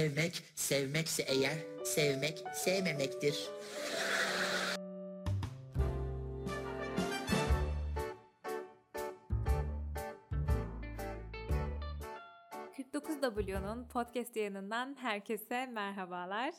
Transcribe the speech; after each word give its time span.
Sevmek, 0.00 0.42
sevmekse 0.54 1.22
eğer, 1.22 1.58
sevmek, 1.84 2.44
sevmemektir. 2.54 3.50
W'nun 13.20 13.88
podcast 13.88 14.36
yayınından 14.36 14.96
herkese 15.00 15.66
merhabalar. 15.66 16.54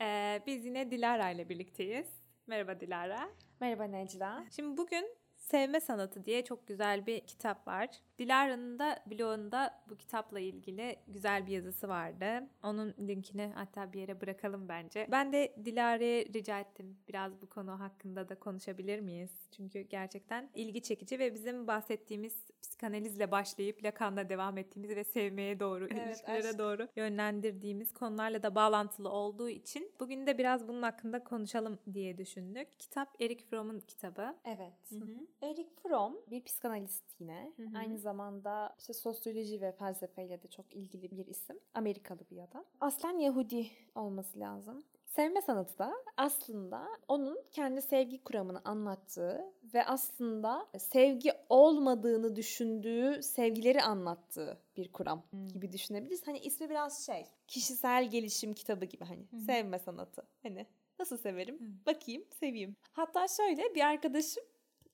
Ee, 0.00 0.42
biz 0.46 0.64
yine 0.64 0.90
Dilara 0.90 1.30
ile 1.30 1.48
birlikteyiz. 1.48 2.06
Merhaba 2.46 2.80
Dilara. 2.80 3.28
Merhaba 3.60 3.84
Necla. 3.84 4.44
Şimdi 4.56 4.76
bugün 4.76 5.16
Sevme 5.36 5.80
Sanatı 5.80 6.24
diye 6.24 6.44
çok 6.44 6.68
güzel 6.68 7.06
bir 7.06 7.20
kitap 7.20 7.66
var. 7.66 7.88
Dilara'nın 8.18 8.78
da 8.78 8.98
blogunda 9.10 9.80
bu 9.90 9.96
kitapla 9.96 10.40
ilgili 10.40 10.96
güzel 11.08 11.46
bir 11.46 11.52
yazısı 11.52 11.88
vardı. 11.88 12.46
Onun 12.62 12.94
linkini 13.00 13.52
hatta 13.54 13.92
bir 13.92 14.00
yere 14.00 14.20
bırakalım 14.20 14.68
bence. 14.68 15.06
Ben 15.10 15.32
de 15.32 15.54
Dilara'ya 15.64 16.24
rica 16.24 16.60
ettim. 16.60 16.96
Biraz 17.08 17.42
bu 17.42 17.48
konu 17.48 17.80
hakkında 17.80 18.28
da 18.28 18.34
konuşabilir 18.34 19.00
miyiz? 19.00 19.30
Çünkü 19.56 19.80
gerçekten 19.80 20.50
ilgi 20.54 20.82
çekici 20.82 21.18
ve 21.18 21.34
bizim 21.34 21.66
bahsettiğimiz 21.66 22.36
psikanalizle 22.62 23.30
başlayıp 23.30 23.84
Lacan'la 23.84 24.28
devam 24.28 24.58
ettiğimiz 24.58 24.90
ve 24.96 25.04
sevmeye 25.04 25.60
doğru, 25.60 25.84
Evet, 25.90 26.06
ilişkilere 26.06 26.48
aşk. 26.48 26.58
doğru 26.58 26.88
yönlendirdiğimiz 26.96 27.92
konularla 27.92 28.42
da 28.42 28.54
bağlantılı 28.54 29.08
olduğu 29.10 29.48
için 29.48 29.90
bugün 30.00 30.26
de 30.26 30.38
biraz 30.38 30.68
bunun 30.68 30.82
hakkında 30.82 31.24
konuşalım 31.24 31.78
diye 31.94 32.18
düşündük. 32.18 32.80
Kitap 32.80 33.22
Eric 33.22 33.44
Fromm'un 33.44 33.80
kitabı. 33.80 34.34
Evet. 34.44 34.90
Hı 34.90 34.96
hı. 34.96 35.26
Eric 35.42 35.68
Fromm 35.82 36.16
bir 36.30 36.44
psikanalist 36.44 37.04
yine. 37.20 37.52
Hı 37.56 37.62
hı. 37.62 37.78
Aynı 37.78 37.98
zamanda 37.98 38.07
işte 38.78 38.92
sosyoloji 38.92 39.60
ve 39.60 39.72
felsefeyle 39.72 40.42
de 40.42 40.48
çok 40.48 40.74
ilgili 40.74 41.10
bir 41.10 41.26
isim. 41.26 41.58
Amerikalı 41.74 42.20
bir 42.30 42.38
adam. 42.38 42.64
Aslen 42.80 43.18
Yahudi 43.18 43.66
olması 43.94 44.40
lazım. 44.40 44.84
Sevme 45.06 45.42
sanatı 45.42 45.78
da 45.78 45.92
aslında 46.16 46.88
onun 47.08 47.38
kendi 47.52 47.82
sevgi 47.82 48.24
kuramını 48.24 48.60
anlattığı 48.64 49.44
ve 49.74 49.84
aslında 49.84 50.66
sevgi 50.78 51.32
olmadığını 51.48 52.36
düşündüğü 52.36 53.22
sevgileri 53.22 53.82
anlattığı 53.82 54.58
bir 54.76 54.92
kuram 54.92 55.22
Hmm. 55.30 55.46
gibi 55.46 55.72
düşünebiliriz. 55.72 56.26
Hani 56.26 56.38
ismi 56.38 56.70
biraz 56.70 57.06
şey, 57.06 57.26
kişisel 57.46 58.10
gelişim 58.10 58.54
kitabı 58.54 58.84
gibi 58.84 59.04
hani 59.04 59.26
hı. 59.30 59.38
sevme 59.38 59.78
sanatı. 59.78 60.22
Hani 60.42 60.66
nasıl 60.98 61.16
severim? 61.16 61.60
Hı. 61.60 61.86
Bakayım, 61.86 62.24
seveyim. 62.40 62.76
Hatta 62.92 63.28
şöyle 63.28 63.74
bir 63.74 63.80
arkadaşım 63.80 64.44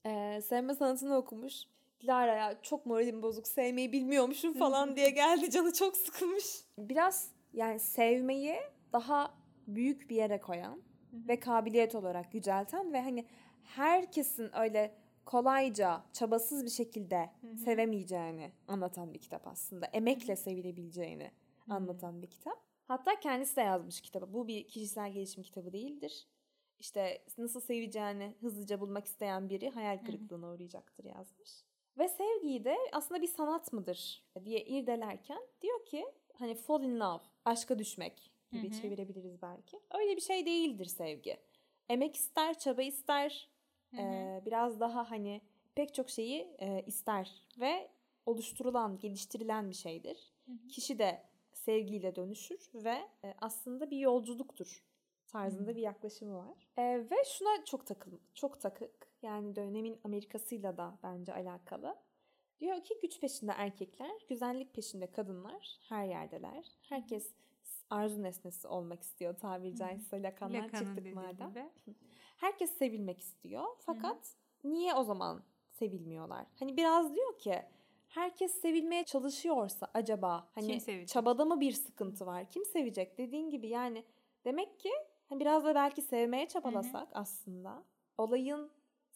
eee, 0.06 0.40
sevme 0.42 0.74
sanatını 0.74 1.16
okumuş. 1.16 1.62
Dilara 2.04 2.34
ya 2.34 2.62
çok 2.62 2.86
moralim 2.86 3.22
bozuk 3.22 3.48
sevmeyi 3.48 3.92
bilmiyormuşum 3.92 4.54
falan 4.54 4.96
diye 4.96 5.10
geldi 5.10 5.50
canı 5.50 5.72
çok 5.72 5.96
sıkılmış. 5.96 6.64
Biraz 6.78 7.30
yani 7.52 7.80
sevmeyi 7.80 8.56
daha 8.92 9.34
büyük 9.66 10.10
bir 10.10 10.16
yere 10.16 10.40
koyan 10.40 10.82
ve 11.12 11.40
kabiliyet 11.40 11.94
olarak 11.94 12.34
yücelten 12.34 12.92
ve 12.92 13.02
hani 13.02 13.26
herkesin 13.62 14.58
öyle 14.58 14.94
kolayca, 15.24 16.02
çabasız 16.12 16.64
bir 16.64 16.70
şekilde 16.70 17.30
sevemeyeceğini 17.64 18.52
anlatan 18.68 19.14
bir 19.14 19.18
kitap 19.18 19.46
aslında. 19.46 19.86
Emekle 19.86 20.36
sevilebileceğini 20.36 21.30
anlatan 21.68 22.22
bir 22.22 22.30
kitap. 22.30 22.64
Hatta 22.88 23.20
kendisi 23.20 23.56
de 23.56 23.60
yazmış 23.60 24.00
kitabı. 24.00 24.32
Bu 24.32 24.48
bir 24.48 24.68
kişisel 24.68 25.12
gelişim 25.12 25.42
kitabı 25.42 25.72
değildir. 25.72 26.28
İşte 26.78 27.24
nasıl 27.38 27.60
seveceğini 27.60 28.34
hızlıca 28.40 28.80
bulmak 28.80 29.06
isteyen 29.06 29.48
biri 29.48 29.70
hayal 29.70 29.98
kırıklığına 29.98 30.50
uğrayacaktır 30.50 31.04
yazmış. 31.04 31.64
Ve 31.98 32.08
sevgiyi 32.08 32.64
de 32.64 32.76
aslında 32.92 33.22
bir 33.22 33.26
sanat 33.26 33.72
mıdır 33.72 34.24
diye 34.44 34.64
irdelerken 34.64 35.42
diyor 35.62 35.84
ki 35.86 36.06
hani 36.34 36.54
fall 36.54 36.82
in 36.82 37.00
love, 37.00 37.22
aşka 37.44 37.78
düşmek 37.78 38.30
gibi 38.52 38.70
Hı 38.70 38.76
hı. 38.76 38.80
çevirebiliriz 38.82 39.42
belki. 39.42 39.80
Öyle 39.90 40.16
bir 40.16 40.20
şey 40.20 40.46
değildir 40.46 40.86
sevgi. 40.86 41.36
Emek 41.88 42.16
ister, 42.16 42.58
çaba 42.58 42.82
ister, 42.82 43.48
Hı 43.90 43.96
hı. 43.96 44.00
ee, 44.00 44.42
biraz 44.46 44.80
daha 44.80 45.10
hani 45.10 45.40
pek 45.74 45.94
çok 45.94 46.10
şeyi 46.10 46.54
e, 46.58 46.82
ister 46.86 47.48
ve 47.60 47.90
oluşturulan, 48.26 48.98
geliştirilen 48.98 49.70
bir 49.70 49.74
şeydir. 49.74 50.32
Hı 50.46 50.52
hı. 50.52 50.68
Kişi 50.68 50.98
de 50.98 51.22
sevgiyle 51.52 52.16
dönüşür 52.16 52.70
ve 52.74 53.08
e, 53.24 53.34
aslında 53.40 53.90
bir 53.90 53.98
yolculuktur 53.98 54.84
tarzında 55.26 55.70
Hı. 55.70 55.76
bir 55.76 55.82
yaklaşımı 55.82 56.36
var. 56.36 56.68
E, 56.78 56.82
ve 57.10 57.16
şuna 57.26 57.64
çok 57.64 57.86
takıl, 57.86 58.12
çok 58.34 58.60
takık. 58.60 59.13
Yani 59.24 59.56
dönemin 59.56 60.00
Amerikasıyla 60.04 60.76
da 60.76 60.98
bence 61.02 61.34
alakalı. 61.34 61.96
Diyor 62.60 62.84
ki 62.84 62.98
güç 63.02 63.20
peşinde 63.20 63.52
erkekler, 63.52 64.10
güzellik 64.28 64.74
peşinde 64.74 65.06
kadınlar 65.06 65.78
her 65.88 66.04
yerdeler. 66.06 66.64
Herkes 66.88 67.34
arzu 67.90 68.22
nesnesi 68.22 68.68
olmak 68.68 69.02
istiyor 69.02 69.36
tabiri 69.36 69.76
caizse. 69.76 70.22
Lakandan 70.22 70.62
Lacan'ın 70.62 70.94
çıktık 70.94 71.14
madem. 71.14 71.50
gibi. 71.50 71.64
Herkes 72.36 72.78
sevilmek 72.78 73.20
istiyor. 73.20 73.64
Fakat 73.78 74.36
niye 74.64 74.94
o 74.94 75.04
zaman 75.04 75.42
sevilmiyorlar? 75.70 76.46
Hani 76.58 76.76
biraz 76.76 77.14
diyor 77.14 77.38
ki 77.38 77.62
herkes 78.08 78.60
sevilmeye 78.60 79.04
çalışıyorsa 79.04 79.90
acaba 79.94 80.48
hani 80.54 81.06
çabada 81.06 81.44
mı 81.44 81.60
bir 81.60 81.72
sıkıntı 81.72 82.26
var? 82.26 82.50
Kim 82.50 82.64
sevecek? 82.64 83.18
Dediğin 83.18 83.50
gibi 83.50 83.68
yani 83.68 84.04
demek 84.44 84.80
ki 84.80 84.90
hani 85.28 85.40
biraz 85.40 85.64
da 85.64 85.74
belki 85.74 86.02
sevmeye 86.02 86.48
çabalasak 86.48 87.08
aslında 87.12 87.84
olayın 88.18 88.70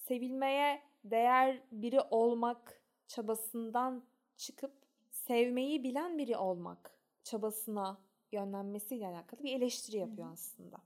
sevilmeye 0.09 0.83
değer 1.05 1.63
biri 1.73 2.01
olmak 2.01 2.83
çabasından 3.07 4.05
çıkıp 4.37 4.73
sevmeyi 5.11 5.85
bilen 5.85 6.19
biri 6.19 6.37
olmak 6.37 6.99
çabasına 7.25 7.99
yönlenmesiyle 8.33 9.07
alakalı 9.07 9.43
bir 9.43 9.57
eleştiri 9.57 9.97
yapıyor 9.97 10.29
hı. 10.29 10.33
aslında. 10.33 10.77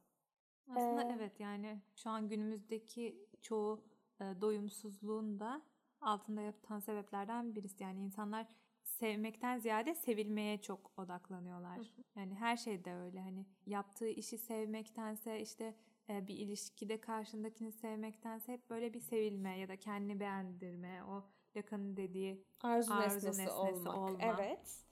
Aslında 0.68 1.02
Ee, 1.02 1.14
evet 1.16 1.40
yani 1.40 1.80
şu 1.96 2.10
an 2.10 2.28
günümüzdeki 2.28 3.28
çoğu 3.42 3.84
e, 4.20 4.24
doyumsuzluğun 4.40 5.40
da 5.40 5.62
altında 6.00 6.40
yatan 6.40 6.78
sebeplerden 6.78 7.54
birisi. 7.54 7.82
Yani 7.82 8.00
insanlar 8.00 8.46
sevmekten 8.82 9.58
ziyade 9.58 9.94
sevilmeye 9.94 10.62
çok 10.62 10.90
odaklanıyorlar. 10.96 11.78
Yani 12.16 12.34
her 12.34 12.56
şeyde 12.56 12.94
öyle 12.94 13.20
hani 13.20 13.46
yaptığı 13.66 14.08
işi 14.08 14.38
sevmektense 14.38 15.40
işte 15.40 15.74
bir 16.08 16.38
ilişkide 16.38 17.00
karşındakini 17.00 17.72
sevmektense 17.72 18.52
hep 18.52 18.70
böyle 18.70 18.94
bir 18.94 19.00
sevilme 19.00 19.58
ya 19.58 19.68
da 19.68 19.76
kendini 19.76 20.20
beğendirme 20.20 21.04
o 21.04 21.24
Lacan'ın 21.56 21.96
dediği 21.96 22.44
Arzu, 22.60 22.92
Arzu 22.92 23.16
nesnesi, 23.16 23.28
nesnesi 23.28 23.52
olmak. 23.52 23.96
olma. 23.96 24.18
Evet. 24.20 24.84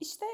İşte 0.00 0.26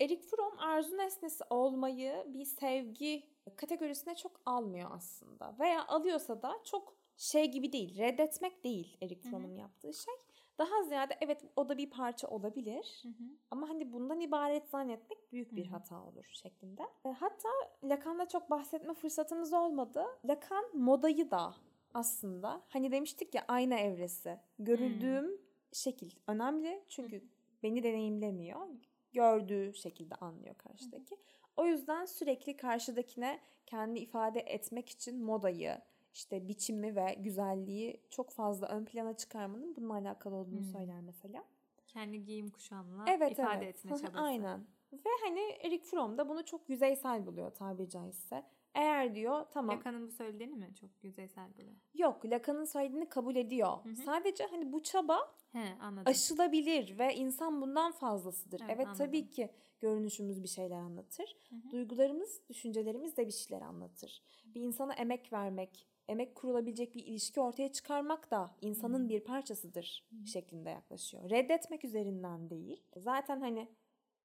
Erik 0.00 0.24
Fromm 0.24 0.58
arzu 0.58 0.96
nesnesi 0.96 1.44
olmayı 1.50 2.26
bir 2.28 2.44
sevgi 2.44 3.22
kategorisine 3.56 4.16
çok 4.16 4.40
almıyor 4.46 4.90
aslında. 4.92 5.56
Veya 5.58 5.86
alıyorsa 5.86 6.42
da 6.42 6.60
çok 6.64 6.96
şey 7.16 7.50
gibi 7.50 7.72
değil, 7.72 7.98
reddetmek 7.98 8.64
değil 8.64 8.96
Erik. 9.02 9.22
Fromm'un 9.22 9.54
yaptığı 9.54 9.94
şey. 9.94 10.14
Daha 10.58 10.82
ziyade 10.82 11.18
evet 11.20 11.44
o 11.56 11.68
da 11.68 11.78
bir 11.78 11.90
parça 11.90 12.28
olabilir. 12.28 13.02
Ama 13.50 13.68
hani 13.68 13.92
bundan 13.92 14.20
ibaret 14.20 14.68
zannetmek 14.68 15.32
büyük 15.32 15.56
bir 15.56 15.64
Hı 15.64 15.68
hı. 15.68 15.72
hata 15.72 16.04
olur 16.04 16.24
şeklinde. 16.32 16.82
E, 17.06 17.08
Hatta 17.08 17.48
Lacan'da 17.84 18.28
çok 18.28 18.50
bahsetme 18.50 18.94
fırsatımız 18.94 19.52
olmadı. 19.52 20.04
Lacan 20.24 20.64
modayı 20.74 21.30
da 21.30 21.54
aslında 21.94 22.62
hani 22.68 22.92
demiştik 22.92 23.34
ya 23.34 23.44
ayna 23.48 23.78
evresi. 23.78 24.38
Görüldüğüm 24.58 25.40
şekil 25.72 26.10
önemli. 26.26 26.84
Çünkü 26.88 27.24
beni 27.62 27.82
deneyimlemiyor. 27.82 28.68
Gördüğü 29.12 29.74
şekilde 29.74 30.14
anlıyor 30.14 30.54
karşıdaki. 30.54 31.16
O 31.56 31.66
yüzden 31.66 32.04
sürekli 32.04 32.56
karşıdakine 32.56 33.40
kendi 33.66 33.98
ifade 33.98 34.40
etmek 34.40 34.88
için 34.88 35.24
modayı, 35.24 35.78
işte 36.14 36.48
biçimi 36.48 36.96
ve 36.96 37.16
güzelliği 37.18 38.00
çok 38.10 38.30
fazla 38.30 38.68
ön 38.68 38.84
plana 38.84 39.16
çıkarmanın 39.16 39.76
bununla 39.76 39.94
alakalı 39.94 40.34
olduğunu 40.34 40.58
Hmm. 40.60 40.64
söyler 40.72 41.00
mesela. 41.00 41.44
kendi 41.86 42.24
giyim 42.24 42.50
kuşamla 42.50 43.04
Evet 43.08 43.32
ifade 43.32 43.64
evet. 43.64 43.76
etme 43.76 43.90
çabası. 43.96 44.18
Aynen. 44.20 44.66
Ve 44.92 45.08
hani 45.24 45.40
Eric 45.40 45.84
Fromm 45.84 46.18
da 46.18 46.28
bunu 46.28 46.44
çok 46.44 46.68
yüzeysel 46.70 47.26
buluyor 47.26 47.50
tabiri 47.50 47.88
caizse. 47.90 48.44
Eğer 48.74 49.14
diyor 49.14 49.46
tamam 49.50 49.78
Lacan'ın 49.78 50.06
bu 50.06 50.10
söylediğini 50.12 50.54
mi 50.54 50.74
çok 50.80 50.90
yüzeysel 51.02 51.54
buluyor? 51.54 51.72
yok 51.94 52.24
Lacan'ın 52.26 52.64
söylediğini 52.64 53.08
kabul 53.08 53.36
ediyor. 53.36 53.84
Hı 53.84 53.88
hı. 53.88 53.96
Sadece 53.96 54.46
hani 54.46 54.72
bu 54.72 54.82
çaba 54.82 55.34
He 55.52 55.74
anladım. 55.80 56.04
aşılabilir 56.10 56.98
ve 56.98 57.14
insan 57.14 57.60
bundan 57.60 57.92
fazlasıdır. 57.92 58.60
Evet, 58.60 58.70
Evet, 58.76 58.86
anladım. 58.86 59.06
tabii 59.06 59.30
ki 59.30 59.50
görünüşümüz 59.80 60.42
bir 60.42 60.48
şeyler 60.48 60.76
anlatır. 60.78 61.36
Hı 61.50 61.54
hı. 61.56 61.70
Duygularımız, 61.70 62.40
düşüncelerimiz 62.48 63.16
de 63.16 63.26
bir 63.26 63.32
şeyler 63.32 63.62
anlatır. 63.62 64.22
Bir 64.54 64.60
insana 64.60 64.94
emek 64.94 65.32
vermek, 65.32 65.86
emek 66.08 66.34
kurulabilecek 66.34 66.94
bir 66.94 67.06
ilişki 67.06 67.40
ortaya 67.40 67.72
çıkarmak 67.72 68.30
da 68.30 68.56
insanın 68.60 69.04
Hı. 69.04 69.08
bir 69.08 69.20
parçasıdır 69.20 70.06
Hı. 70.10 70.26
şeklinde 70.26 70.70
yaklaşıyor. 70.70 71.30
Reddetmek 71.30 71.84
üzerinden 71.84 72.50
değil. 72.50 72.82
Zaten 72.96 73.40
hani 73.40 73.68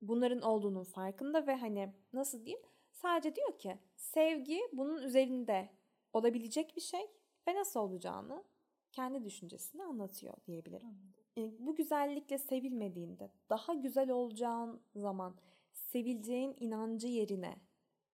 bunların 0.01 0.41
olduğunun 0.41 0.83
farkında 0.83 1.47
ve 1.47 1.55
hani 1.55 1.93
nasıl 2.13 2.45
diyeyim? 2.45 2.65
Sadece 2.91 3.35
diyor 3.35 3.57
ki 3.59 3.77
sevgi 3.95 4.61
bunun 4.73 5.03
üzerinde 5.03 5.69
olabilecek 6.13 6.75
bir 6.75 6.81
şey 6.81 7.01
ve 7.47 7.55
nasıl 7.55 7.79
olacağını 7.79 8.43
kendi 8.91 9.23
düşüncesini 9.25 9.83
anlatıyor 9.83 10.33
diyebilirim. 10.47 10.87
Anladım. 10.87 11.13
E, 11.37 11.65
bu 11.65 11.75
güzellikle 11.75 12.37
sevilmediğinde 12.37 13.31
daha 13.49 13.73
güzel 13.73 14.09
olacağın 14.11 14.81
zaman 14.95 15.35
sevileceğin 15.71 16.55
inancı 16.59 17.07
yerine 17.07 17.55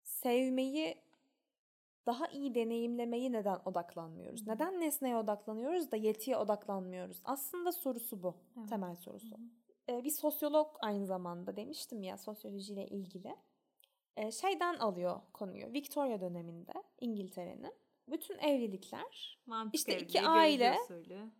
sevmeyi 0.02 0.94
daha 2.08 2.26
iyi 2.26 2.54
deneyimlemeyi 2.54 3.32
neden 3.32 3.58
odaklanmıyoruz? 3.64 4.46
Neden 4.46 4.80
nesneye 4.80 5.16
odaklanıyoruz 5.16 5.90
da 5.90 5.96
yetiye 5.96 6.36
odaklanmıyoruz? 6.36 7.20
Aslında 7.24 7.72
sorusu 7.72 8.22
bu. 8.22 8.34
Evet. 8.58 8.68
Temel 8.68 8.96
sorusu. 8.96 9.36
Ee, 9.88 10.04
bir 10.04 10.10
sosyolog 10.10 10.76
aynı 10.80 11.06
zamanda 11.06 11.56
demiştim 11.56 12.02
ya 12.02 12.18
sosyolojiyle 12.18 12.86
ilgili. 12.86 13.36
Ee, 14.16 14.30
şeyden 14.30 14.74
alıyor 14.74 15.20
konuyu. 15.32 15.72
Victoria 15.72 16.20
döneminde 16.20 16.72
İngiltere'nin 17.00 17.74
bütün 18.08 18.38
evlilikler 18.38 19.38
Mantık 19.46 19.74
İşte 19.74 19.92
evliliği, 19.92 20.08
iki 20.08 20.20
aile- 20.20 20.80
usulü. 20.82 21.30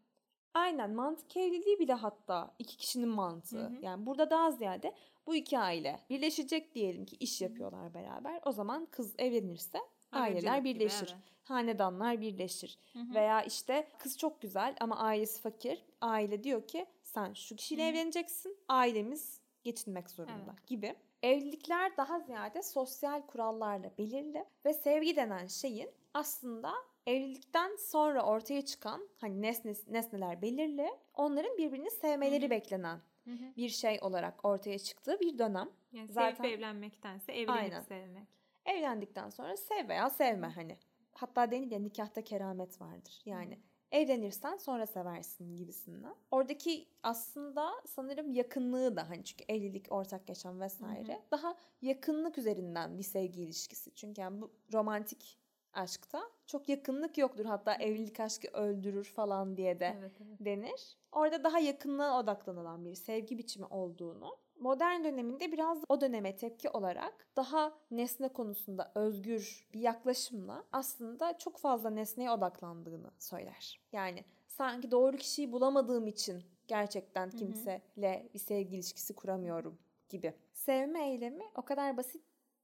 Aynen 0.54 0.94
mantık 0.94 1.36
evliliği 1.36 1.78
bile 1.78 1.92
hatta 1.92 2.54
iki 2.58 2.76
kişinin 2.76 3.08
mantığı. 3.08 3.58
Hı 3.58 3.66
hı. 3.66 3.78
Yani 3.82 4.06
burada 4.06 4.30
daha 4.30 4.50
ziyade 4.50 4.94
bu 5.26 5.34
iki 5.34 5.58
aile 5.58 6.00
birleşecek 6.10 6.74
diyelim 6.74 7.04
ki 7.06 7.16
iş 7.20 7.40
yapıyorlar 7.40 7.94
beraber. 7.94 8.40
O 8.44 8.52
zaman 8.52 8.86
kız 8.86 9.14
evlenirse 9.18 9.78
aileler 10.12 10.48
Aracılık 10.50 10.64
gibi, 10.66 10.80
birleşir. 10.80 11.08
evet. 11.12 11.22
Hanedanlar 11.44 12.20
birleşir. 12.20 12.78
Hı 12.92 12.98
hı. 12.98 13.14
Veya 13.14 13.42
işte 13.42 13.88
kız 13.98 14.18
çok 14.18 14.40
güzel 14.40 14.76
ama 14.80 14.96
ailesi 14.98 15.40
fakir. 15.40 15.84
Aile 16.00 16.44
diyor 16.44 16.66
ki 16.66 16.86
sen 17.02 17.32
şu 17.32 17.56
kişiyle 17.56 17.84
Hı 17.86 17.90
evleneceksin. 17.90 18.56
Ailemiz 18.68 19.40
geçinmek 19.64 20.10
zorunda 20.10 20.54
Evet. 20.54 20.66
gibi. 20.66 20.94
Evlilikler 21.22 21.96
daha 21.96 22.20
ziyade 22.20 22.62
sosyal 22.62 23.22
kurallarla 23.26 23.90
belirli 23.98 24.44
ve 24.64 24.74
sevgi 24.74 25.16
denen 25.16 25.46
şeyin 25.46 25.90
aslında 26.14 26.72
evlilikten 27.06 27.76
sonra 27.76 28.22
ortaya 28.22 28.64
çıkan 28.64 29.08
hani 29.18 29.42
nesne, 29.42 29.72
nesneler 29.88 30.42
belirli. 30.42 30.88
Onların 31.14 31.56
birbirini 31.58 31.90
sevmeleri 31.90 32.42
Hı 32.42 32.46
hı. 32.46 32.50
beklenen 32.50 32.98
Hı 33.24 33.30
hı. 33.30 33.56
bir 33.56 33.68
şey 33.68 33.98
olarak 34.02 34.44
ortaya 34.44 34.78
çıktığı 34.78 35.20
bir 35.20 35.38
dönem. 35.38 35.68
Yani 35.92 36.08
Zaten- 36.08 36.34
sevip 36.44 36.58
evlenmektense 36.58 37.32
evlenip 37.32 37.50
Aynen. 37.50 37.80
sevmek. 37.80 38.37
Evlendikten 38.68 39.30
sonra 39.30 39.56
sev 39.56 39.88
veya 39.88 40.10
sevme 40.10 40.46
hani. 40.46 40.76
Hatta 41.12 41.50
denir 41.50 41.70
ya 41.70 41.78
nikahta 41.78 42.24
keramet 42.24 42.80
vardır. 42.80 43.22
Yani 43.24 43.58
evlenirsen 43.92 44.56
sonra 44.56 44.86
seversin 44.86 45.56
gibisinden. 45.56 46.14
Oradaki 46.30 46.88
aslında 47.02 47.72
sanırım 47.86 48.32
yakınlığı 48.32 48.96
da 48.96 49.08
hani 49.10 49.24
çünkü 49.24 49.44
evlilik, 49.48 49.92
ortak 49.92 50.28
yaşam 50.28 50.60
vesaire 50.60 51.22
daha 51.30 51.56
yakınlık 51.82 52.38
üzerinden 52.38 52.98
bir 52.98 53.02
sevgi 53.02 53.42
ilişkisi. 53.42 53.94
Çünkü 53.94 54.20
yani 54.20 54.40
bu 54.40 54.52
romantik 54.72 55.38
aşkta 55.72 56.22
çok 56.46 56.68
yakınlık 56.68 57.18
yoktur. 57.18 57.44
Hatta 57.44 57.74
evlilik 57.74 58.20
aşkı 58.20 58.48
öldürür 58.48 59.04
falan 59.04 59.56
diye 59.56 59.80
de 59.80 59.96
Evet, 59.98 60.12
evet. 60.26 60.36
denir. 60.40 60.96
Orada 61.12 61.44
daha 61.44 61.58
yakınlığa 61.58 62.20
odaklanılan 62.20 62.84
bir 62.84 62.94
sevgi 62.94 63.38
biçimi 63.38 63.66
olduğunu 63.66 64.36
modern 64.60 65.04
döneminde 65.04 65.52
biraz 65.52 65.78
o 65.88 66.00
döneme 66.00 66.36
tepki 66.36 66.70
olarak 66.70 67.26
daha 67.36 67.72
nesne 67.90 68.28
konusunda 68.28 68.92
özgür 68.94 69.66
bir 69.74 69.80
yaklaşımla 69.80 70.64
aslında 70.72 71.38
çok 71.38 71.58
fazla 71.58 71.90
nesneye 71.90 72.30
odaklandığını 72.30 73.10
söyler. 73.18 73.80
Yani 73.92 74.24
sanki 74.48 74.90
doğru 74.90 75.16
kişiyi 75.16 75.52
bulamadığım 75.52 76.06
için 76.06 76.44
gerçekten 76.68 77.30
kimseyle 77.30 78.28
bir 78.34 78.38
sevgi 78.38 78.76
ilişkisi 78.76 79.14
kuramıyorum 79.14 79.78
gibi. 80.08 80.34
Sevme 80.52 81.10
eylemi 81.10 81.44
o 81.54 81.62
kadar 81.62 81.96
basit 81.96 82.22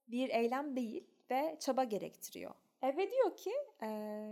bir 0.08 0.28
eylem 0.28 0.76
değil 0.76 1.06
ve 1.30 1.56
çaba 1.60 1.84
gerektiriyor. 1.84 2.54
Ve 2.82 3.10
diyor 3.10 3.36
ki 3.36 3.52
e, 3.82 3.88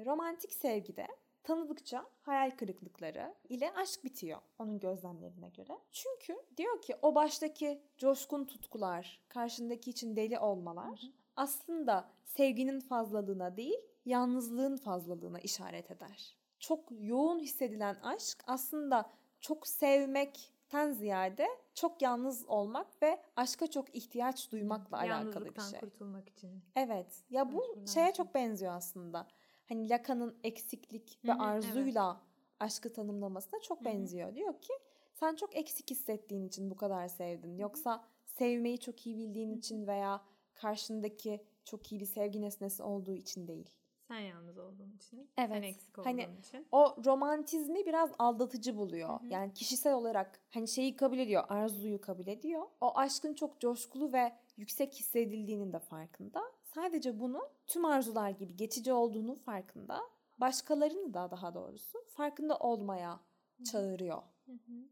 romantik 0.07 0.53
sevgide 0.53 1.07
tanıdıkça 1.43 2.07
hayal 2.21 2.51
kırıklıkları 2.51 3.35
ile 3.49 3.73
aşk 3.73 4.05
bitiyor 4.05 4.39
onun 4.59 4.81
gözlemlerine 4.81 5.49
göre. 5.49 5.79
Çünkü 5.93 6.37
diyor 6.57 6.83
ki 6.83 6.97
o 7.03 7.15
baştaki 7.15 7.83
coşkun 7.99 8.45
tutkular, 8.45 9.21
karşındaki 9.29 9.91
için 9.91 10.17
deli 10.17 10.39
olmalar 10.39 11.13
aslında 11.37 12.09
sevginin 12.25 12.81
fazlalığına 12.81 13.57
değil, 13.57 13.79
yalnızlığın 14.05 14.77
fazlalığına 14.77 15.41
işaret 15.41 15.91
eder. 15.91 16.37
Çok 16.59 16.89
yoğun 16.91 17.39
hissedilen 17.39 17.95
aşk 17.95 18.45
aslında 18.47 19.11
çok 19.41 19.67
sevmekten 19.67 20.93
ziyade 20.93 21.49
çok 21.75 22.03
yalnız 22.03 22.49
olmak 22.49 23.03
ve 23.03 23.23
aşka 23.37 23.67
çok 23.67 23.95
ihtiyaç 23.97 24.53
duymakla 24.53 24.99
alakalı 24.99 25.21
bir 25.21 25.35
Yalnızlıktan 25.35 25.71
şey. 25.71 25.81
kurtulmak 25.81 26.29
için. 26.29 26.65
Evet. 26.77 27.25
Ya 27.31 27.53
bu 27.53 27.63
şeye 27.95 28.07
şey. 28.07 28.13
çok 28.13 28.35
benziyor 28.35 28.73
aslında. 28.73 29.27
Hani 29.69 29.89
Lacan'ın 29.89 30.37
eksiklik 30.45 31.19
ve 31.25 31.33
Hı 31.33 31.37
hı, 31.37 31.43
arzuyla 31.43 32.21
aşkı 32.61 32.93
tanımlamasına 32.93 33.61
çok 33.61 33.85
benziyor. 33.85 34.35
Diyor 34.35 34.61
ki 34.61 34.73
sen 35.15 35.35
çok 35.35 35.57
eksik 35.57 35.91
hissettiğin 35.91 36.47
için 36.49 36.71
bu 36.71 36.77
kadar 36.77 37.09
sevdin. 37.09 37.59
Yoksa 37.59 38.05
sevmeyi 38.27 38.81
çok 38.81 39.07
iyi 39.07 39.19
bildiğin 39.19 39.59
için 39.59 39.87
veya 39.87 40.25
karşındaki 40.55 41.45
çok 41.65 41.93
iyi 41.93 42.01
bir 42.01 42.07
sevgi 42.07 42.41
nesnesi 42.41 42.83
olduğu 42.83 43.15
için 43.15 43.49
değil. 43.49 43.71
Sen 44.09 44.19
yalnız 44.21 44.59
olduğun 44.59 44.93
için. 44.97 45.31
Evet. 45.39 45.51
Sen 45.51 45.63
eksik 45.63 45.99
olduğun 45.99 46.05
Hani 46.05 46.29
için. 46.41 46.67
O 46.73 46.97
romantizmi 47.05 47.87
biraz 47.87 48.11
aldatıcı 48.19 48.77
buluyor. 48.77 49.09
Hı 49.09 49.25
hı. 49.25 49.27
Yani 49.31 49.55
kişisel 49.55 49.95
olarak 49.95 50.41
hani 50.51 50.69
şeyi 50.69 50.97
kabul 50.97 51.19
ediyor, 51.19 51.45
arzuyu 51.49 52.01
kabul 52.01 52.27
ediyor. 52.27 52.63
O 52.81 52.99
aşkın 52.99 53.35
çok 53.35 53.61
coşkulu 53.61 54.13
ve 54.13 54.33
yüksek 54.57 54.95
hissedildiğinin 54.95 55.73
de 55.73 55.79
farkında. 55.79 56.43
Sadece 56.75 57.21
bunu 57.21 57.49
tüm 57.67 57.85
arzular 57.85 58.31
gibi 58.31 58.57
geçici 58.57 58.93
olduğunun 58.93 59.35
farkında. 59.35 60.01
Başkalarını 60.39 61.15
da 61.15 61.31
daha 61.31 61.55
doğrusu 61.55 61.99
farkında 62.09 62.59
olmaya 62.59 63.21
çağırıyor 63.65 64.23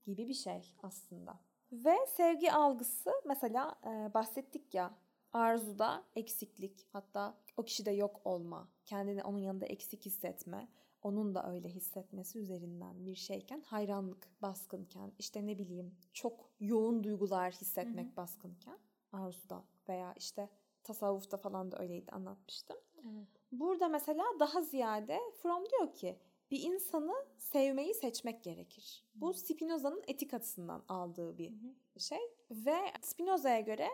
gibi 0.04 0.28
bir 0.28 0.34
şey 0.34 0.74
aslında. 0.82 1.40
Ve 1.72 1.96
sevgi 2.16 2.52
algısı 2.52 3.10
mesela 3.26 3.74
e, 3.84 4.14
bahsettik 4.14 4.74
ya 4.74 4.94
arzuda 5.32 6.04
eksiklik 6.14 6.86
hatta 6.92 7.38
o 7.56 7.62
kişide 7.62 7.90
yok 7.90 8.20
olma, 8.24 8.68
kendini 8.86 9.24
onun 9.24 9.38
yanında 9.38 9.66
eksik 9.66 10.06
hissetme, 10.06 10.68
onun 11.02 11.34
da 11.34 11.52
öyle 11.52 11.68
hissetmesi 11.68 12.38
üzerinden 12.38 13.06
bir 13.06 13.14
şeyken 13.14 13.62
hayranlık 13.66 14.28
baskınken 14.42 15.12
işte 15.18 15.46
ne 15.46 15.58
bileyim 15.58 15.94
çok 16.12 16.50
yoğun 16.60 17.04
duygular 17.04 17.52
hissetmek 17.52 18.16
baskınken 18.16 18.78
arzuda 19.12 19.64
veya 19.88 20.14
işte 20.18 20.48
tasavvufta 20.84 21.36
falan 21.36 21.72
da 21.72 21.78
öyleydi 21.78 22.10
anlatmıştım. 22.12 22.76
Evet. 22.98 23.28
Burada 23.52 23.88
mesela 23.88 24.24
daha 24.40 24.62
ziyade 24.62 25.20
Fromm 25.42 25.64
diyor 25.70 25.94
ki 25.94 26.18
bir 26.50 26.62
insanı 26.62 27.14
sevmeyi 27.38 27.94
seçmek 27.94 28.42
gerekir. 28.42 29.04
Bu 29.14 29.34
Spinoza'nın 29.34 30.02
etik 30.06 30.34
açısından 30.34 30.82
aldığı 30.88 31.38
bir 31.38 31.50
Hı 31.50 31.54
hı. 31.54 32.00
şey 32.00 32.20
ve 32.50 32.76
Spinoza'ya 33.02 33.60
göre 33.60 33.88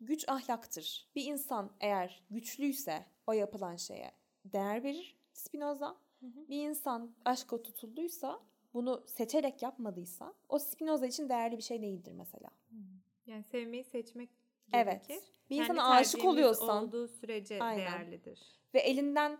güç 0.00 0.28
ahlaktır. 0.28 1.08
Bir 1.14 1.24
insan 1.24 1.70
eğer 1.80 2.22
güçlüyse 2.30 3.06
o 3.26 3.32
yapılan 3.32 3.76
şeye 3.76 4.12
değer 4.44 4.82
verir 4.82 5.16
Spinoza. 5.32 5.96
Hı 6.20 6.26
hı. 6.26 6.48
Bir 6.48 6.68
insan 6.68 7.14
aşka 7.24 7.62
tutulduysa 7.62 8.40
bunu 8.74 9.02
seçerek 9.06 9.62
yapmadıysa 9.62 10.34
o 10.48 10.58
Spinoza 10.58 11.06
için 11.06 11.28
değerli 11.28 11.56
bir 11.56 11.62
şey 11.62 11.82
değildir 11.82 12.12
mesela. 12.12 12.50
Yani 13.26 13.44
sevmeyi 13.44 13.84
seçmek 13.84 14.30
Evet. 14.72 15.08
gerekir. 15.08 15.26
Bir 15.50 15.56
Kendi 15.56 15.72
insana 15.72 15.90
aşık 15.90 16.24
oluyorsan 16.24 16.84
olduğu 16.84 17.08
sürece 17.08 17.62
Aynen. 17.62 17.78
değerlidir. 17.78 18.40
ve 18.74 18.78
elinden 18.80 19.38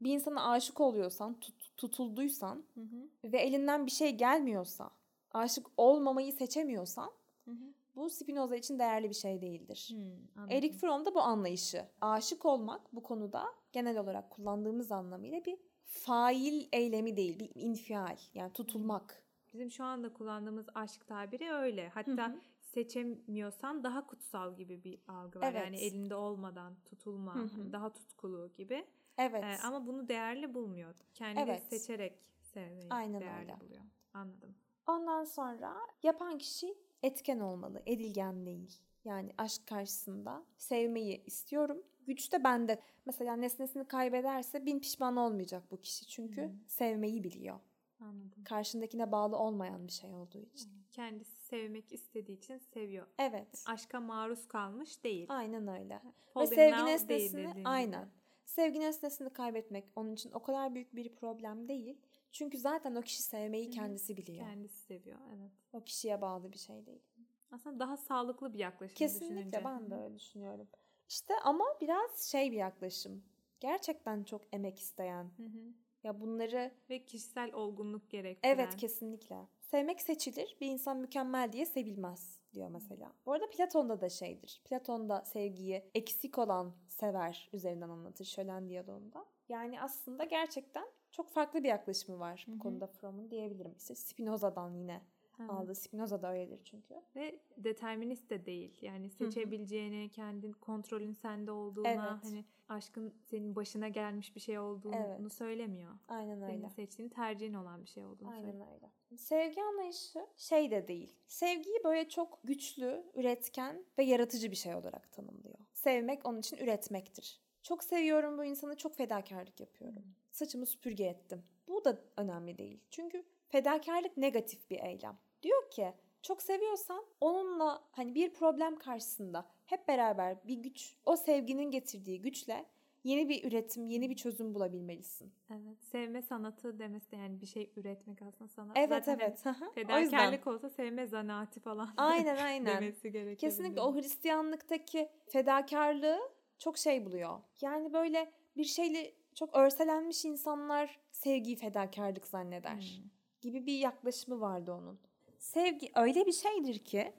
bir 0.00 0.12
insana 0.14 0.50
aşık 0.50 0.80
oluyorsan, 0.80 1.40
tut- 1.40 1.76
tutulduysan 1.76 2.64
Hı 2.74 2.80
hı. 2.80 3.30
ve 3.32 3.38
elinden 3.38 3.86
bir 3.86 3.90
şey 3.90 4.10
gelmiyorsa, 4.16 4.90
aşık 5.32 5.66
olmamayı 5.76 6.32
seçemiyorsan 6.32 7.10
Hı 7.44 7.50
hı. 7.50 7.64
bu 7.96 8.10
Spinoza 8.10 8.56
için 8.56 8.78
değerli 8.78 9.08
bir 9.10 9.14
şey 9.14 9.40
değildir. 9.42 9.88
Anladım. 10.36 10.56
Erik 10.56 10.74
Fromm 10.74 11.04
da 11.04 11.14
bu 11.14 11.20
anlayışı. 11.20 11.84
Aşık 12.00 12.44
olmak 12.44 12.94
bu 12.94 13.02
konuda 13.02 13.44
genel 13.72 13.98
olarak 13.98 14.30
kullandığımız 14.30 14.92
anlamıyla 14.92 15.44
bir 15.44 15.56
fail 15.84 16.66
eylemi 16.72 17.16
değil, 17.16 17.38
bir 17.38 17.50
infial 17.54 18.16
yani 18.34 18.52
tutulmak. 18.52 19.22
Bizim 19.52 19.70
şu 19.70 19.84
anda 19.84 20.12
kullandığımız 20.12 20.66
aşk 20.74 21.06
tabiri 21.06 21.52
öyle. 21.52 21.88
Hatta 21.88 22.28
hı. 22.28 22.40
Seçemiyorsan 22.82 23.84
daha 23.84 24.06
kutsal 24.06 24.56
gibi 24.56 24.84
bir 24.84 24.98
algı 25.08 25.40
var. 25.40 25.50
Evet. 25.52 25.60
Yani 25.64 25.76
elinde 25.76 26.14
olmadan 26.14 26.74
tutulma, 26.84 27.34
Hı 27.34 27.38
hı. 27.42 27.72
daha 27.72 27.92
tutkulu 27.92 28.50
gibi. 28.56 28.86
Evet. 29.18 29.44
Ee, 29.44 29.66
ama 29.66 29.86
bunu 29.86 30.08
değerli 30.08 30.54
bulmuyor. 30.54 30.94
Kendini 31.14 31.44
Evet. 31.44 31.62
seçerek 31.62 32.18
sevmeyi 32.42 32.90
Aynen 32.90 33.20
değerli 33.20 33.40
öyle. 33.40 33.60
buluyor. 33.60 33.82
Anladım. 34.14 34.54
Ondan 34.86 35.24
sonra 35.24 35.76
yapan 36.02 36.38
kişi 36.38 36.74
etken 37.02 37.38
olmalı, 37.40 37.82
edilgen 37.86 38.46
değil. 38.46 38.80
Yani 39.04 39.32
aşk 39.38 39.66
karşısında 39.66 40.44
sevmeyi 40.58 41.24
istiyorum. 41.24 41.82
Güç 42.06 42.32
de 42.32 42.44
bende. 42.44 42.80
Mesela 43.06 43.36
nesnesini 43.36 43.84
kaybederse 43.84 44.66
bin 44.66 44.80
pişman 44.80 45.16
olmayacak 45.16 45.62
bu 45.70 45.80
kişi. 45.80 46.06
Çünkü 46.06 46.42
Hı. 46.42 46.50
sevmeyi 46.66 47.24
biliyor. 47.24 47.60
Anladım. 48.00 48.44
Karşındakine 48.44 49.12
bağlı 49.12 49.38
olmayan 49.38 49.86
bir 49.86 49.92
şey 49.92 50.12
olduğu 50.12 50.42
için. 50.42 50.70
Kendisi 50.92 51.40
sevmek 51.42 51.92
istediği 51.92 52.36
için 52.36 52.58
seviyor. 52.58 53.06
Evet. 53.18 53.64
Aşka 53.66 54.00
maruz 54.00 54.48
kalmış 54.48 55.04
değil. 55.04 55.26
Aynen 55.28 55.68
öyle. 55.68 56.02
Fall 56.34 56.42
Ve 56.42 56.46
sevgi 56.46 56.84
nesnesini 56.84 57.52
gibi. 57.52 57.62
aynen. 57.64 58.08
Sevgi 58.44 58.80
nesnesini 58.80 59.30
kaybetmek 59.30 59.84
onun 59.96 60.12
için 60.12 60.32
o 60.32 60.42
kadar 60.42 60.74
büyük 60.74 60.96
bir 60.96 61.16
problem 61.16 61.68
değil. 61.68 61.98
Çünkü 62.32 62.58
zaten 62.58 62.94
o 62.94 63.02
kişi 63.02 63.22
sevmeyi 63.22 63.70
kendisi 63.70 64.16
biliyor. 64.16 64.46
Kendisi 64.46 64.78
seviyor. 64.78 65.18
Evet. 65.36 65.52
O 65.72 65.80
kişiye 65.84 66.20
bağlı 66.20 66.52
bir 66.52 66.58
şey 66.58 66.86
değil. 66.86 67.02
Aslında 67.50 67.78
daha 67.80 67.96
sağlıklı 67.96 68.52
bir 68.54 68.58
yaklaşım 68.58 68.96
Kesinlikle 68.96 69.36
düşününce. 69.36 69.64
ben 69.64 69.90
de 69.90 69.94
öyle 69.94 70.14
düşünüyorum. 70.14 70.68
İşte 71.08 71.34
ama 71.44 71.64
biraz 71.80 72.22
şey 72.22 72.52
bir 72.52 72.56
yaklaşım. 72.56 73.24
Gerçekten 73.60 74.24
çok 74.24 74.42
emek 74.52 74.78
isteyen. 74.78 75.24
Hı 75.36 75.42
hı. 75.42 75.72
Ya 76.04 76.20
bunları 76.20 76.70
Ve 76.90 77.04
kişisel 77.04 77.52
olgunluk 77.52 78.10
gerektiren. 78.10 78.54
evet 78.54 78.76
kesinlikle. 78.76 79.36
Sevmek 79.60 80.00
seçilir. 80.02 80.56
Bir 80.60 80.66
insan 80.66 80.96
mükemmel 80.96 81.52
diye 81.52 81.66
sevilmez 81.66 82.40
diyor 82.52 82.68
mesela. 82.68 83.12
Bu 83.26 83.32
arada 83.32 83.50
Platon'da 83.50 84.00
da 84.00 84.08
şeydir. 84.08 84.62
Platon'da 84.64 85.24
sevgiyi 85.24 85.90
eksik 85.94 86.38
olan 86.38 86.72
sever 86.88 87.48
üzerinden 87.52 87.88
anlatır 87.88 88.24
şölen 88.24 88.68
diyaloğunda. 88.68 89.26
Yani 89.48 89.80
aslında 89.80 90.24
gerçekten 90.24 90.86
çok 91.10 91.30
farklı 91.30 91.62
bir 91.64 91.68
yaklaşımı 91.68 92.18
var 92.18 92.44
bu 92.48 92.54
hı. 92.54 92.58
konuda 92.58 92.86
Fromm'un 92.86 93.30
diyebilirim. 93.30 93.74
İşte 93.78 93.94
Spinoza'dan 93.94 94.74
yine 94.74 95.02
Evet. 95.40 95.50
aldı. 95.50 95.74
Spinoza 95.74 96.22
da 96.22 96.32
öyledir 96.32 96.60
çünkü. 96.64 96.94
Ve 97.16 97.40
determinist 97.56 98.30
de 98.30 98.46
değil. 98.46 98.78
Yani 98.82 99.10
seçebileceğini, 99.10 100.08
kendin 100.08 100.52
kontrolün 100.52 101.12
sende 101.12 101.50
olduğuna, 101.50 101.88
Evet. 101.88 102.24
hani 102.24 102.44
aşkın 102.68 103.14
senin 103.24 103.56
başına 103.56 103.88
gelmiş 103.88 104.34
bir 104.36 104.40
şey 104.40 104.58
olduğunu 104.58 104.96
Evet. 104.96 105.32
söylemiyor. 105.32 105.92
Aynen 106.08 106.42
öyle. 106.42 106.52
Senin 106.52 106.68
seçtiğin 106.68 107.08
tercihin 107.08 107.54
olan 107.54 107.82
bir 107.82 107.88
şey 107.88 108.04
olduğunu 108.04 108.28
Aynen 108.28 108.42
söylüyor. 108.42 108.66
öyle. 108.74 108.90
Sevgi 109.16 109.62
anlayışı 109.62 110.26
şey 110.36 110.70
de 110.70 110.88
değil. 110.88 111.16
Sevgiyi 111.26 111.84
böyle 111.84 112.08
çok 112.08 112.40
güçlü, 112.44 113.04
üretken 113.14 113.84
ve 113.98 114.04
yaratıcı 114.04 114.50
bir 114.50 114.56
şey 114.56 114.74
olarak 114.74 115.12
tanımlıyor. 115.12 115.58
Sevmek 115.72 116.26
onun 116.26 116.38
için 116.38 116.56
üretmektir. 116.56 117.40
Çok 117.62 117.84
seviyorum 117.84 118.38
bu 118.38 118.44
insanı, 118.44 118.76
çok 118.76 118.94
fedakarlık 118.96 119.60
yapıyorum. 119.60 120.04
Saçımı 120.30 120.66
süpürge 120.66 121.04
ettim. 121.04 121.42
Bu 121.68 121.84
da 121.84 121.98
önemli 122.16 122.58
değil. 122.58 122.80
Çünkü 122.90 123.24
fedakarlık 123.48 124.16
negatif 124.16 124.70
bir 124.70 124.80
eylem. 124.80 125.18
Diyor 125.42 125.70
ki 125.70 125.92
çok 126.22 126.42
seviyorsan 126.42 127.04
onunla 127.20 127.82
hani 127.92 128.14
bir 128.14 128.34
problem 128.34 128.76
karşısında 128.76 129.46
hep 129.66 129.88
beraber 129.88 130.36
bir 130.48 130.56
güç, 130.56 130.96
o 131.06 131.16
sevginin 131.16 131.70
getirdiği 131.70 132.22
güçle 132.22 132.64
yeni 133.04 133.28
bir 133.28 133.44
üretim, 133.44 133.86
yeni 133.86 134.10
bir 134.10 134.16
çözüm 134.16 134.54
bulabilmelisin. 134.54 135.32
Evet. 135.50 135.82
Sevme 135.82 136.22
sanatı 136.22 136.78
demesi 136.78 137.10
de 137.10 137.16
yani 137.16 137.40
bir 137.40 137.46
şey 137.46 137.72
üretmek 137.76 138.22
aslında 138.22 138.48
sanat. 138.48 138.76
Evet 138.76 138.88
Zaten 139.04 139.12
hani 139.18 139.22
evet. 139.22 139.38
Yüzden. 139.46 139.70
Fedakarlık 139.74 140.46
olsa 140.46 140.70
sevme 140.70 141.06
zanaati 141.06 141.60
falan 141.60 141.88
Aynen 141.96 142.36
aynen. 142.36 142.82
demesi 142.82 143.12
gerekiyor. 143.12 143.36
Kesinlikle 143.38 143.80
o 143.80 143.94
Hristiyanlıktaki 143.94 145.08
fedakarlığı 145.28 146.18
çok 146.58 146.78
şey 146.78 147.06
buluyor. 147.06 147.40
Yani 147.60 147.92
böyle 147.92 148.32
bir 148.56 148.64
şeyle 148.64 149.14
çok 149.34 149.56
örselenmiş 149.56 150.24
insanlar 150.24 150.98
sevgiyi 151.10 151.56
fedakarlık 151.56 152.26
zanneder 152.26 152.74
Hmm. 153.02 153.10
gibi 153.40 153.66
bir 153.66 153.78
yaklaşımı 153.78 154.40
vardı 154.40 154.72
onun. 154.72 154.98
Sevgi 155.38 155.92
öyle 155.94 156.26
bir 156.26 156.32
şeydir 156.32 156.78
ki 156.78 157.12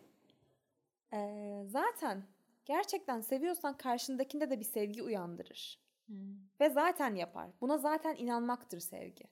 eee, 1.14 1.64
zaten 1.68 2.24
gerçekten 2.66 3.22
seviyorsan 3.22 3.78
karşındakinde 3.78 4.50
de 4.50 4.60
bir 4.60 4.66
sevgi 4.66 5.04
uyandırır. 5.04 5.80
Hmm. 6.06 6.36
Ve 6.60 6.70
zaten 6.70 7.16
yapar. 7.16 7.50
Buna 7.62 7.78
zaten 7.78 8.16
inanmaktır 8.16 8.80
sevgi 8.80 9.24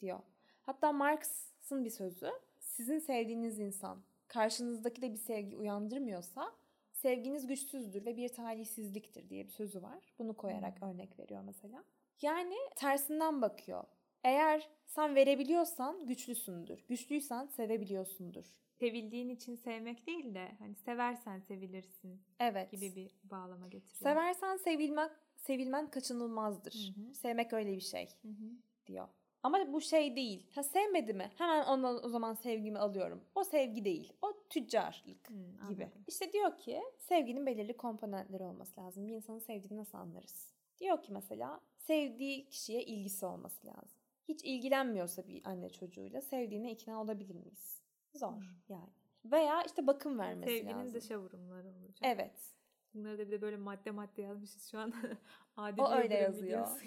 diyor. 0.00 0.20
Hatta 0.62 0.92
Marx'ın 0.92 1.84
bir 1.84 1.90
sözü 1.90 2.30
sizin 2.60 2.98
sevdiğiniz 2.98 3.58
insan 3.58 4.02
karşınızdaki 4.28 5.02
de 5.02 5.12
bir 5.12 5.18
sevgi 5.18 5.56
uyandırmıyorsa 5.56 6.52
sevginiz 6.92 7.46
güçsüzdür 7.46 8.06
ve 8.06 8.16
bir 8.16 8.28
talihsizliktir 8.28 9.28
diye 9.28 9.44
bir 9.44 9.50
sözü 9.50 9.82
var. 9.82 10.14
Bunu 10.18 10.36
koyarak 10.36 10.82
örnek 10.82 11.18
veriyor 11.18 11.42
mesela. 11.42 11.84
Yani 12.22 12.54
tersinden 12.76 13.42
bakıyor. 13.42 13.84
Eğer 14.24 14.68
sen 14.86 15.14
verebiliyorsan 15.14 16.06
güçlüsündür. 16.06 16.84
Güçlüysen 16.88 17.46
sevebiliyorsundur. 17.46 18.44
Sevildiğin 18.78 19.28
için 19.28 19.54
sevmek 19.56 20.06
değil 20.06 20.34
de 20.34 20.48
hani 20.58 20.74
seversen 20.74 21.40
sevilirsin 21.40 22.22
Evet. 22.40 22.70
gibi 22.72 22.96
bir 22.96 23.10
bağlama 23.30 23.68
getiriyor. 23.68 24.10
Seversen 24.10 24.56
sevilmek 24.56 25.10
sevilmen 25.36 25.90
kaçınılmazdır. 25.90 26.92
Hı 26.96 27.00
hı. 27.10 27.14
Sevmek 27.14 27.52
öyle 27.52 27.72
bir 27.76 27.80
şey. 27.80 28.08
Hı 28.22 28.28
hı. 28.28 28.50
diyor. 28.86 29.08
Ama 29.42 29.72
bu 29.72 29.80
şey 29.80 30.16
değil. 30.16 30.46
Ha 30.54 30.62
sevmedi 30.62 31.14
mi? 31.14 31.30
Hemen 31.38 31.64
ondan 31.66 32.04
o 32.04 32.08
zaman 32.08 32.34
sevgimi 32.34 32.78
alıyorum. 32.78 33.24
O 33.34 33.44
sevgi 33.44 33.84
değil. 33.84 34.12
O 34.22 34.32
tüccarlık 34.50 35.28
Hmm, 35.30 35.36
gibi. 35.68 35.84
anladım. 35.84 36.04
İşte 36.08 36.32
diyor 36.32 36.58
ki 36.58 36.80
sevginin 36.98 37.46
belirli 37.46 37.76
komponentleri 37.76 38.42
olması 38.42 38.80
lazım. 38.80 39.06
Bir 39.06 39.12
insanın 39.12 39.38
sevdiğini 39.38 39.76
nasıl 39.80 39.98
anlarız? 39.98 40.54
Diyor 40.80 41.02
ki 41.02 41.12
mesela 41.12 41.60
sevdiği 41.78 42.48
kişiye 42.48 42.82
ilgisi 42.84 43.26
olması 43.26 43.66
lazım. 43.66 43.93
Hiç 44.28 44.44
ilgilenmiyorsa 44.44 45.28
bir 45.28 45.42
anne 45.44 45.68
çocuğuyla 45.70 46.20
sevdiğine 46.20 46.72
ikna 46.72 47.00
olabilir 47.02 47.34
miyiz? 47.34 47.82
Zor 48.14 48.32
Hmm. 48.32 48.42
yani. 48.68 48.90
Veya 49.24 49.62
işte 49.62 49.86
bakım 49.86 50.18
vermesi 50.18 50.52
Sevginin 50.58 50.78
lazım. 50.78 50.94
dışa 50.94 51.18
vurumları 51.18 51.68
olacak. 51.68 51.98
Evet. 52.02 52.54
Bunları 52.94 53.18
da 53.18 53.26
bir 53.26 53.30
de 53.32 53.40
böyle 53.42 53.56
madde 53.56 53.90
madde 53.90 54.22
yazmışız 54.22 54.70
şu 54.70 54.78
an. 54.78 54.92
Adil 55.56 55.82
O 55.82 55.90
öyle 55.92 56.14
yazıyor. 56.14 56.68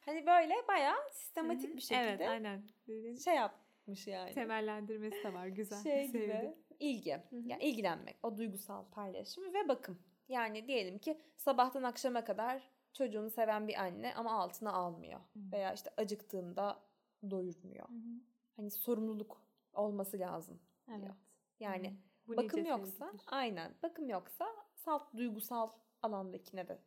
Hani 0.00 0.26
böyle 0.26 0.54
bayağı 0.68 1.10
sistematik 1.12 1.76
bir 1.76 1.80
şekilde 1.80 2.00
Evet 2.00 2.28
aynen. 2.28 2.62
Dediğin 2.88 3.16
şey 3.16 3.34
yapmış 3.34 4.06
yani. 4.06 4.32
temellendirmesi 4.34 5.24
de 5.24 5.34
var 5.34 5.46
güzel. 5.46 5.82
şey 5.82 6.06
gibi 6.06 6.54
ilgi. 6.80 7.22
Yani 7.32 7.62
ilgilenmek, 7.64 8.16
o 8.22 8.36
duygusal 8.36 8.84
paylaşım 8.90 9.54
ve 9.54 9.68
bakım. 9.68 9.98
Yani 10.28 10.66
diyelim 10.68 10.98
ki 10.98 11.18
sabahtan 11.36 11.82
akşama 11.82 12.24
kadar 12.24 12.62
çocuğunu 12.96 13.30
seven 13.30 13.68
bir 13.68 13.74
anne 13.82 14.14
ama 14.14 14.32
altına 14.32 14.72
almıyor. 14.72 15.20
Hı. 15.20 15.52
Veya 15.52 15.72
işte 15.72 15.90
acıktığında 15.96 16.82
doyurmuyor. 17.30 17.88
Hı 17.88 17.92
hı. 17.94 18.20
Hani 18.56 18.70
sorumluluk 18.70 19.42
olması 19.72 20.18
lazım. 20.18 20.60
Evet. 20.90 21.00
diyor. 21.02 21.14
Yani 21.60 21.90
Hı. 21.90 21.94
Bu 22.28 22.36
bakım 22.36 22.64
yoksa 22.66 23.12
aynen 23.26 23.74
bakım 23.82 24.08
yoksa 24.08 24.46
salt 24.74 25.16
duygusal 25.16 25.70
alandakine 26.02 26.68
de 26.68 26.78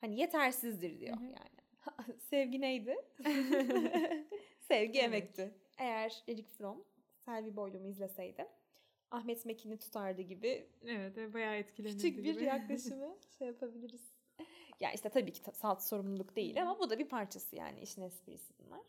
hani 0.00 0.20
yetersizdir 0.20 1.00
diyor 1.00 1.16
Hı 1.16 1.20
hı. 1.20 1.24
yani. 1.24 2.18
Sevgi 2.20 2.60
neydi? 2.60 2.96
Sevgi 4.60 4.98
Evet. 4.98 5.04
emekti. 5.08 5.54
Eğer 5.78 6.22
Eric 6.28 6.48
Fromm 6.48 6.84
Selvi 7.24 7.56
Boylum'u 7.56 7.86
izleseydi 7.86 8.46
Ahmet 9.10 9.46
Mekin'i 9.46 9.78
tutardı 9.78 10.22
gibi 10.22 10.68
Evet 10.86 11.16
ve 11.16 11.34
bayağı 11.34 11.56
etkilenirdi 11.56 11.96
küçük 12.02 12.18
bir 12.24 12.34
gibi. 12.34 12.44
yaklaşımı 12.44 13.16
şey 13.38 13.46
yapabiliriz. 13.46 14.17
Ya 14.80 14.92
işte 14.92 15.08
tabii 15.08 15.32
ki 15.32 15.42
salt 15.54 15.82
sorumluluk 15.82 16.36
değil 16.36 16.62
ama 16.62 16.78
bu 16.78 16.90
da 16.90 16.98
bir 16.98 17.08
parçası 17.08 17.56
yani 17.56 17.80
işin 17.80 18.02
esprisi 18.02 18.54
bunlar. 18.58 18.80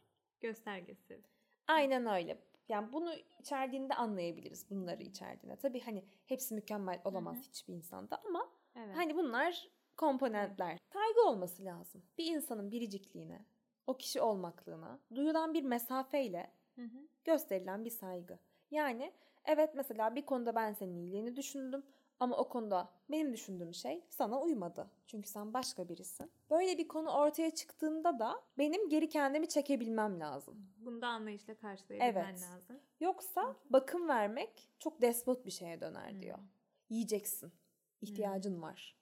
Göstergesi. 0.41 1.21
Aynen 1.67 2.05
öyle. 2.05 2.37
Yani 2.69 2.93
bunu 2.93 3.13
içerdiğinde 3.39 3.93
anlayabiliriz 3.95 4.69
bunları 4.69 5.03
içerdiğinde. 5.03 5.55
Tabii 5.55 5.79
hani 5.79 6.03
hepsi 6.25 6.53
mükemmel 6.55 7.01
olamaz 7.03 7.35
Hı 7.35 7.39
hı. 7.39 7.43
hiçbir 7.43 7.73
insanda 7.73 8.21
ama 8.27 8.49
Evet. 8.75 8.95
hani 8.95 9.15
bunlar 9.15 9.67
komponentler. 9.97 10.77
Saygı 10.93 11.21
olması 11.21 11.65
lazım. 11.65 12.03
Bir 12.17 12.25
insanın 12.25 12.71
biricikliğine, 12.71 13.45
o 13.87 13.97
kişi 13.97 14.21
olmaklığına 14.21 14.99
duyulan 15.15 15.53
bir 15.53 15.63
mesafeyle 15.63 16.51
Hı 16.75 16.81
hı. 16.81 17.07
gösterilen 17.25 17.85
bir 17.85 17.89
saygı. 17.89 18.39
Yani 18.71 19.13
evet 19.45 19.75
mesela 19.75 20.15
bir 20.15 20.25
konuda 20.25 20.55
ben 20.55 20.73
senin 20.73 20.95
iyiliğini 20.95 21.35
düşündüm 21.35 21.85
ama 22.19 22.37
o 22.37 22.49
konuda 22.49 22.89
benim 23.11 23.33
düşündüğüm 23.33 23.73
şey 23.73 24.03
sana 24.09 24.41
uymadı. 24.41 24.87
Çünkü 25.07 25.29
sen 25.29 25.53
başka 25.53 25.89
birisin. 25.89 26.31
Böyle 26.49 26.77
bir 26.77 26.87
konu 26.87 27.11
ortaya 27.11 27.55
çıktığında 27.55 28.19
da 28.19 28.41
benim 28.57 28.89
geri 28.89 29.09
kendimi 29.09 29.49
çekebilmem 29.49 30.19
lazım. 30.19 30.67
Bunu 30.77 31.01
da 31.01 31.07
anlayışla 31.07 31.55
karşılayabilmen 31.55 32.29
Evet. 32.29 32.41
lazım. 32.41 32.79
Yoksa 32.99 33.55
bakım 33.69 34.07
vermek 34.07 34.69
çok 34.79 35.01
despot 35.01 35.45
bir 35.45 35.51
şeye 35.51 35.81
döner 35.81 36.11
Hmm. 36.11 36.21
diyor. 36.21 36.37
Yiyeceksin. 36.89 37.51
İhtiyacın 38.01 38.61
var. 38.61 38.95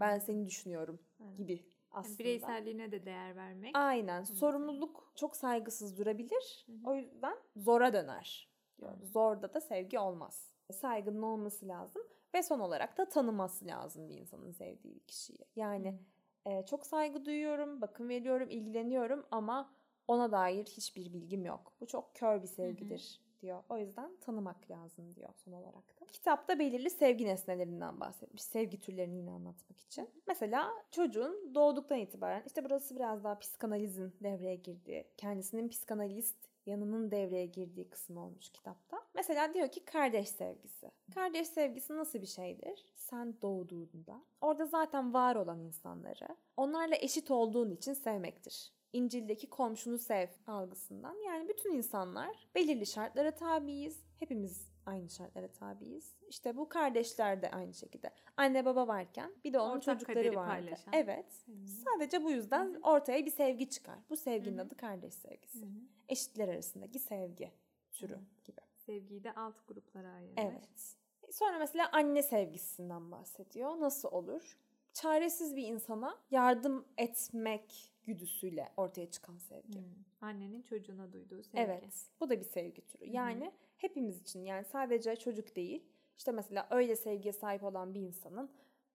Ben 0.00 0.06
Anladım. 0.08 0.26
seni 0.26 0.46
düşünüyorum 0.46 1.00
Evet. 1.24 1.38
gibi 1.38 1.52
Yani 1.52 1.62
aslında. 1.90 2.18
bireyselliğine 2.18 2.92
de 2.92 3.04
değer 3.06 3.36
vermek. 3.36 3.70
Aynen. 3.76 4.22
Sorumluluk 4.24 5.12
çok 5.14 5.36
saygısız 5.36 5.98
durabilir. 5.98 6.64
Hı 6.66 6.72
hı. 6.72 6.90
O 6.90 6.94
yüzden 6.94 7.36
zora 7.56 7.92
döner 7.92 8.50
diyor. 8.78 8.92
Zorda 9.02 9.54
da 9.54 9.60
sevgi 9.60 9.98
olmaz. 9.98 10.50
Saygının 10.72 11.22
olması 11.22 11.68
lazım 11.68 12.02
ve 12.34 12.42
son 12.42 12.60
olarak 12.60 12.98
da 12.98 13.08
tanıması 13.08 13.66
lazım 13.66 14.08
bir 14.08 14.18
insanın 14.18 14.52
sevdiği 14.52 15.00
kişiyi. 15.00 15.44
Yani 15.56 15.98
e, 16.46 16.66
çok 16.66 16.86
saygı 16.86 17.24
duyuyorum, 17.24 17.80
bakım 17.80 18.08
veriyorum, 18.08 18.50
ilgileniyorum 18.50 19.26
ama 19.30 19.72
ona 20.08 20.32
dair 20.32 20.64
hiçbir 20.64 21.12
bilgim 21.12 21.44
yok. 21.44 21.72
Bu 21.80 21.86
çok 21.86 22.14
kör 22.14 22.42
bir 22.42 22.46
sevgidir 22.46 23.20
diyor. 23.42 23.62
O 23.68 23.78
yüzden 23.78 24.16
tanımak 24.20 24.70
lazım 24.70 25.14
diyor 25.14 25.30
son 25.36 25.52
olarak 25.52 26.00
da. 26.00 26.06
Kitapta 26.06 26.58
belirli 26.58 26.90
sevgi 26.90 27.26
nesnelerinden 27.26 28.00
bahsetmiş. 28.00 28.42
Sevgi 28.42 28.80
türlerini 28.80 29.16
yine 29.16 29.30
anlatmak 29.30 29.80
için. 29.80 30.10
Mesela 30.26 30.70
çocuğun 30.90 31.54
doğduktan 31.54 31.98
itibaren 31.98 32.42
işte 32.46 32.64
burası 32.64 32.96
biraz 32.96 33.24
daha 33.24 33.38
psikanalizin 33.38 34.14
devreye 34.22 34.56
girdiği, 34.56 35.04
kendisinin 35.16 35.68
psikanalist 35.68 36.49
yanının 36.66 37.10
devreye 37.10 37.46
girdiği 37.46 37.88
kısım 37.88 38.16
olmuş 38.16 38.48
kitapta. 38.48 39.00
Mesela 39.14 39.54
diyor 39.54 39.68
ki 39.68 39.84
kardeş 39.84 40.28
sevgisi. 40.28 40.90
Kardeş 41.14 41.48
sevgisi 41.48 41.96
nasıl 41.96 42.22
bir 42.22 42.26
şeydir? 42.26 42.84
Sen 42.94 43.34
doğduğunda 43.42 44.22
orada 44.40 44.66
zaten 44.66 45.14
var 45.14 45.36
olan 45.36 45.60
insanları 45.60 46.28
onlarla 46.56 46.96
eşit 46.96 47.30
olduğun 47.30 47.70
için 47.70 47.92
sevmektir. 47.92 48.72
İncil'deki 48.92 49.46
komşunu 49.50 49.98
sev 49.98 50.28
algısından 50.46 51.16
yani 51.26 51.48
bütün 51.48 51.72
insanlar 51.72 52.48
belirli 52.54 52.86
şartlara 52.86 53.30
tabiiz. 53.30 54.00
Hepimiz 54.18 54.69
aynı 54.86 55.10
şartlara 55.10 55.48
tabiiz. 55.48 56.14
İşte 56.28 56.56
bu 56.56 56.68
kardeşler 56.68 57.42
de 57.42 57.50
aynı 57.50 57.74
şekilde. 57.74 58.10
Anne 58.36 58.64
baba 58.64 58.88
varken 58.88 59.32
bir 59.44 59.52
de 59.52 59.58
onun 59.60 59.76
Ortak 59.76 60.00
çocukları 60.00 60.34
vardı. 60.36 60.48
paylaşan. 60.50 60.92
Evet. 60.92 61.26
Hı. 61.46 61.52
Sadece 61.66 62.24
bu 62.24 62.30
yüzden 62.30 62.64
Hı 62.74 62.76
hı. 62.78 62.80
ortaya 62.82 63.26
bir 63.26 63.30
sevgi 63.30 63.70
çıkar. 63.70 63.98
Bu 64.10 64.16
sevginin 64.16 64.58
Hı 64.58 64.62
hı. 64.62 64.66
adı 64.66 64.76
kardeş 64.76 65.14
sevgisi. 65.14 65.62
Hı 65.62 65.66
hı. 65.66 65.80
Eşitler 66.08 66.48
arasındaki 66.48 66.98
sevgi 66.98 67.50
türü 67.92 68.12
Evet. 68.12 68.44
gibi. 68.44 68.60
Sevgiyi 68.86 69.24
de 69.24 69.32
alt 69.34 69.68
gruplara 69.68 70.08
ayırmış. 70.12 70.42
Evet. 70.44 70.96
Sonra 71.30 71.58
mesela 71.58 71.88
anne 71.92 72.22
sevgisinden 72.22 73.10
bahsediyor. 73.10 73.80
Nasıl 73.80 74.08
olur? 74.12 74.58
Çaresiz 74.92 75.56
bir 75.56 75.66
insana 75.66 76.18
yardım 76.30 76.84
etmek 76.98 77.92
güdüsüyle 78.10 78.68
ortaya 78.76 79.10
çıkan 79.10 79.38
sevgi. 79.38 79.78
Hı. 79.78 79.84
Annenin 80.20 80.62
çocuğuna 80.62 81.12
duyduğu 81.12 81.42
sevgi. 81.42 81.58
Evet. 81.58 82.10
Bu 82.20 82.30
da 82.30 82.40
bir 82.40 82.44
sevgi 82.44 82.86
türü. 82.86 83.04
Yani 83.10 83.52
hepimiz 83.76 84.20
için 84.20 84.44
yani 84.44 84.64
sadece 84.64 85.16
çocuk 85.16 85.56
değil. 85.56 85.84
İşte 86.18 86.32
mesela 86.32 86.66
öyle 86.70 86.96
sevgiye 86.96 87.32
sahip 87.32 87.64
olan 87.64 87.94
bir 87.94 88.00
insanın 88.00 88.50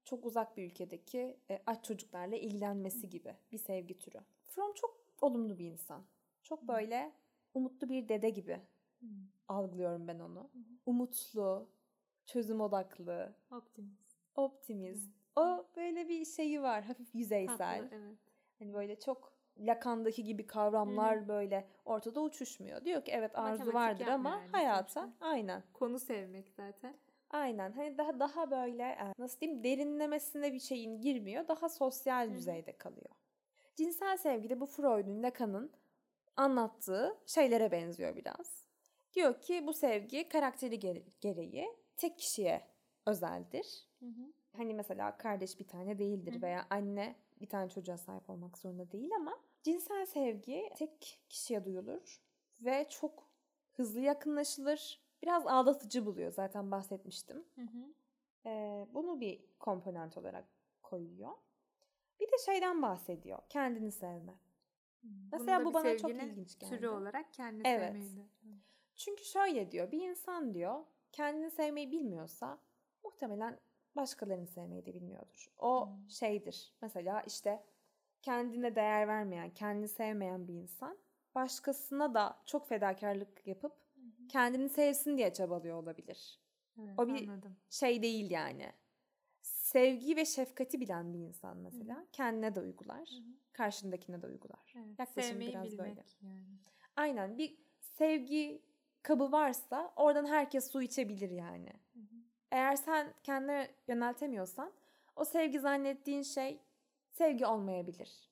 çok 0.06 0.26
uzak 0.26 0.58
bir 0.58 0.66
ülkedeki 0.66 1.38
e, 1.50 1.62
aç 1.66 1.86
çocuklarla 1.86 2.36
ilgilenmesi 2.36 3.10
gibi 3.10 3.36
bir 3.52 3.58
sevgi 3.58 4.00
türü. 4.00 4.20
From 4.48 4.74
çok 4.74 5.06
olumlu 5.22 5.58
bir 5.58 5.66
insan. 5.66 6.04
Çok 6.44 6.68
böyle 6.68 7.12
umutlu 7.54 7.90
bir 7.90 8.10
dede 8.10 8.30
gibi 8.30 8.62
algılıyorum 9.48 10.08
ben 10.08 10.20
onu. 10.20 10.40
hı. 10.40 10.60
Umutlu, 10.86 11.70
çözüm 12.26 12.62
odaklı, 12.62 13.36
Optimist. 13.52 14.16
optimist. 14.36 15.12
O 15.36 15.66
böyle 15.76 16.10
bir 16.10 16.26
şeyi 16.26 16.62
var 16.62 16.84
hafif 16.84 17.16
yüzeysel. 17.16 17.58
Tatlı, 17.58 17.96
evet. 17.96 18.18
Hani 18.60 18.74
böyle 18.74 19.00
çok 19.00 19.36
Lacan'daki 19.60 20.24
gibi 20.24 20.48
kavramlar 20.48 21.28
böyle 21.28 21.68
ortada 21.86 22.22
uçuşmuyor. 22.22 22.86
Diyor 22.86 23.06
ki 23.06 23.12
evet 23.12 23.32
arzu 23.38 23.66
Matematik 23.66 23.76
vardır 23.76 24.08
ama 24.08 24.30
yani 24.30 24.52
hayata 24.52 25.02
sonuçta. 25.02 25.28
aynen. 25.28 25.64
Konu 25.74 26.00
sevmek 26.00 26.50
zaten. 26.50 26.98
Aynen. 27.30 27.72
Hani 27.72 27.98
daha 27.98 28.20
daha 28.20 28.52
böyle 28.52 28.84
e, 28.84 29.14
nasıl 29.18 29.40
diyeyim 29.40 29.64
derinlemesine 29.64 30.54
bir 30.54 30.60
şeyin 30.60 31.02
girmiyor. 31.02 31.48
Daha 31.48 31.70
sosyal 31.70 32.30
hı. 32.30 32.34
düzeyde 32.34 32.78
kalıyor. 32.78 33.10
Cinsel 33.76 34.18
sevgi 34.18 34.50
de 34.50 34.60
bu 34.60 34.66
Freud'un, 34.66 35.24
Lacan'ın 35.24 35.72
anlattığı 36.36 37.18
şeylere 37.26 37.72
benziyor 37.72 38.16
biraz. 38.16 38.66
Diyor 39.14 39.42
ki 39.42 39.68
bu 39.68 39.74
sevgi 39.74 40.30
karakteri 40.30 40.80
gere- 40.80 41.04
gereği 41.22 41.68
tek 41.98 42.20
kişiye 42.20 42.68
özeldir. 43.06 43.88
Hı 44.00 44.06
hı. 44.06 44.34
Hani 44.58 44.74
mesela 44.74 45.18
kardeş 45.18 45.60
bir 45.60 45.68
tane 45.68 46.00
değildir 46.00 46.34
Hı 46.34 46.38
hı. 46.38 46.42
veya 46.42 46.68
anne 46.70 47.16
bir 47.42 47.50
tane 47.50 47.70
çocuğa 47.70 47.98
sahip 47.98 48.30
olmak 48.30 48.58
zorunda 48.58 48.92
değil 48.92 49.12
ama 49.16 49.40
cinsel 49.64 50.06
sevgi 50.06 50.70
tek 50.76 51.20
kişiye 51.30 51.66
duyulur 51.66 52.22
ve 52.60 52.88
çok 52.90 53.30
hızlı 53.72 54.02
yakınlaşılır. 54.02 55.06
Biraz 55.22 55.48
aldatıcı 55.48 56.06
buluyor 56.06 56.32
zaten 56.32 56.72
bahsetmiştim. 56.72 57.46
Hı 57.56 57.62
hı. 57.62 57.94
Ee, 58.46 58.88
bunu 58.94 59.20
bir 59.20 59.46
komponent 59.60 60.18
olarak 60.18 60.46
koyuyor. 60.84 61.32
Bir 62.20 62.28
de 62.28 62.38
şeyden 62.46 62.82
bahsediyor. 62.82 63.40
Kendini 63.50 63.92
sevme. 63.92 64.40
Mesela 65.32 65.60
Bunu 65.60 65.66
da 65.66 65.70
bu 65.70 65.74
bana 65.74 65.98
çok 65.98 66.12
ilginç 66.12 66.60
geldi. 66.60 66.76
Türü 66.76 66.88
olarak 66.88 67.34
kendini 67.34 67.68
Evet. 67.68 67.96
Hı. 68.42 68.50
Çünkü 68.96 69.26
şöyle 69.26 69.72
diyor. 69.72 69.92
Bir 69.92 70.10
insan 70.10 70.54
diyor 70.54 70.86
kendini 71.12 71.52
sevmeyi 71.52 71.92
bilmiyorsa 71.92 72.60
muhtemelen 73.04 73.60
başkalarını 73.96 74.48
sevmeyi 74.48 74.86
de 74.86 74.94
bilmiyordur. 74.94 75.52
O 75.58 75.88
Hmm. 75.88 76.10
şeydir. 76.10 76.74
Mesela 76.82 77.22
işte 77.22 77.64
kendine 78.22 78.76
değer 78.76 79.08
vermeyen, 79.08 79.50
kendini 79.54 79.88
sevmeyen 79.88 80.48
bir 80.48 80.54
insan 80.54 80.98
başkasına 81.36 82.14
da 82.14 82.42
çok 82.46 82.68
fedakarlık 82.68 83.48
yapıp 83.48 83.74
kendini 84.30 84.70
sevsin 84.70 85.18
diye 85.18 85.34
çabalıyor 85.34 85.78
olabilir. 85.84 86.40
Evet, 86.80 86.94
O 87.00 87.08
bir- 87.08 87.28
anladım. 87.28 87.56
Şey 87.70 88.02
değil 88.02 88.32
yani. 88.32 88.72
Sevgi 89.42 90.16
ve 90.16 90.26
şefkati 90.26 90.80
bilen 90.80 91.14
bir 91.14 91.20
insan 91.20 91.58
mesela 91.58 92.06
kendine 92.12 92.56
de 92.56 92.60
uygular, 92.62 93.10
Hı 93.10 93.16
hı. 93.16 93.24
karşındakine 93.54 94.22
de 94.22 94.28
uygular. 94.28 94.74
Evet, 94.78 95.00
Yaklaşım 95.00 95.24
sevmeyi 95.32 95.50
biraz 95.52 95.64
bilmek 95.66 95.80
böyle. 95.80 96.04
yani. 96.22 96.46
Aynen 96.96 97.38
bir 97.38 97.58
sevgi 97.80 98.62
kabı 99.04 99.32
varsa 99.32 99.94
oradan 99.96 100.26
herkes 100.26 100.72
su 100.72 100.82
içebilir 100.82 101.30
yani. 101.30 101.70
Hı 102.56 102.60
hı. 102.60 102.62
Eğer 102.62 102.76
sen 102.76 103.14
kendine 103.24 103.70
yöneltemiyorsan 103.88 104.72
o 105.16 105.26
sevgi 105.26 105.60
zannettiğin 105.60 106.22
şey 106.22 106.60
sevgi 107.12 107.46
olmayabilir. 107.46 108.30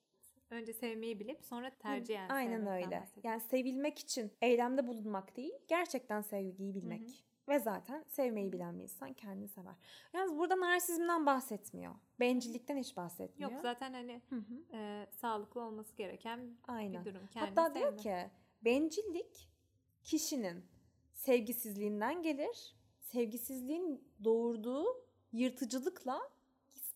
Önce 0.50 0.72
sevmeyi 0.72 1.20
bilip 1.20 1.44
sonra 1.44 1.70
tercihen 1.70 2.28
Aynen 2.28 2.50
sevmekten 2.56 2.74
öyle. 2.84 3.00
bahsediyor. 3.00 3.24
Yani 3.24 3.40
sevilmek 3.40 3.98
için 3.98 4.32
eylemde 4.42 4.86
bulunmak 4.86 5.36
değil, 5.36 5.54
gerçekten 5.68 6.20
sevgiyi 6.20 6.74
bilmek. 6.74 7.24
Ve 7.48 7.58
zaten 7.58 8.04
sevmeyi 8.08 8.52
bilen 8.52 8.78
bir 8.78 8.82
insan 8.82 9.12
kendini 9.12 9.48
sever. 9.48 9.74
Yalnız 10.12 10.38
burada 10.38 10.60
narsizmden 10.60 11.26
bahsetmiyor. 11.26 11.94
Bencillikten 12.20 12.76
hiç 12.76 12.96
bahsetmiyor. 12.96 13.50
Yok 13.52 13.60
zaten 13.60 13.92
hani 13.92 14.20
Hı 14.28 14.36
hı. 14.36 14.76
e, 14.76 15.06
sağlıklı 15.10 15.60
olması 15.60 15.96
gereken 15.96 16.56
Aynen. 16.68 17.04
bir 17.04 17.10
durum. 17.14 17.26
Kendini 17.26 17.54
Hatta 17.60 17.74
diyor 17.74 17.98
sevme. 17.98 18.02
ki 18.02 18.30
bencillik 18.64 19.48
kişinin 20.04 20.64
sevgisizliğinden 21.12 22.22
gelir. 22.22 22.74
Sevgisizliğin 23.18 24.04
doğurduğu 24.24 24.84
yırtıcılıkla 25.32 26.20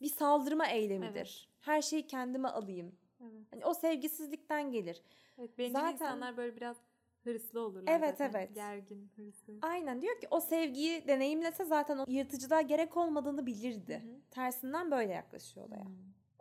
bir 0.00 0.09
saldırma 0.09 0.66
eylemidir. 0.66 1.48
Her 1.61 1.83
şeyi 1.83 2.07
kendime 2.07 2.48
alayım. 2.48 2.92
Evet. 3.22 3.46
Hani 3.50 3.64
o 3.64 3.74
sevgisizlikten 3.74 4.72
gelir. 4.72 5.02
Evet, 5.38 5.59
bencil 5.59 5.72
Zaten- 5.72 5.92
insanlar 5.92 6.37
böyle 6.37 6.57
biraz 6.57 6.76
hırslı 7.24 7.61
olurlar 7.61 7.92
Evet, 7.98 8.18
zaten. 8.18 8.31
evet. 8.40 8.54
Gergin, 8.54 9.11
hırslı. 9.16 9.52
Aynen 9.62 10.02
diyor 10.02 10.20
ki 10.20 10.26
o 10.31 10.40
sevgiyi 10.40 11.09
deneyimlese 11.09 11.64
zaten 11.64 11.98
o 11.98 12.04
yırtıcılığa 12.09 12.61
gerek 12.61 12.96
olmadığını 12.96 13.46
bilirdi. 13.46 14.02
Hı 14.04 14.09
hı. 14.09 14.20
Tersinden 14.31 14.90
böyle 14.90 15.12
yaklaşıyor 15.12 15.66
olaya. 15.68 15.85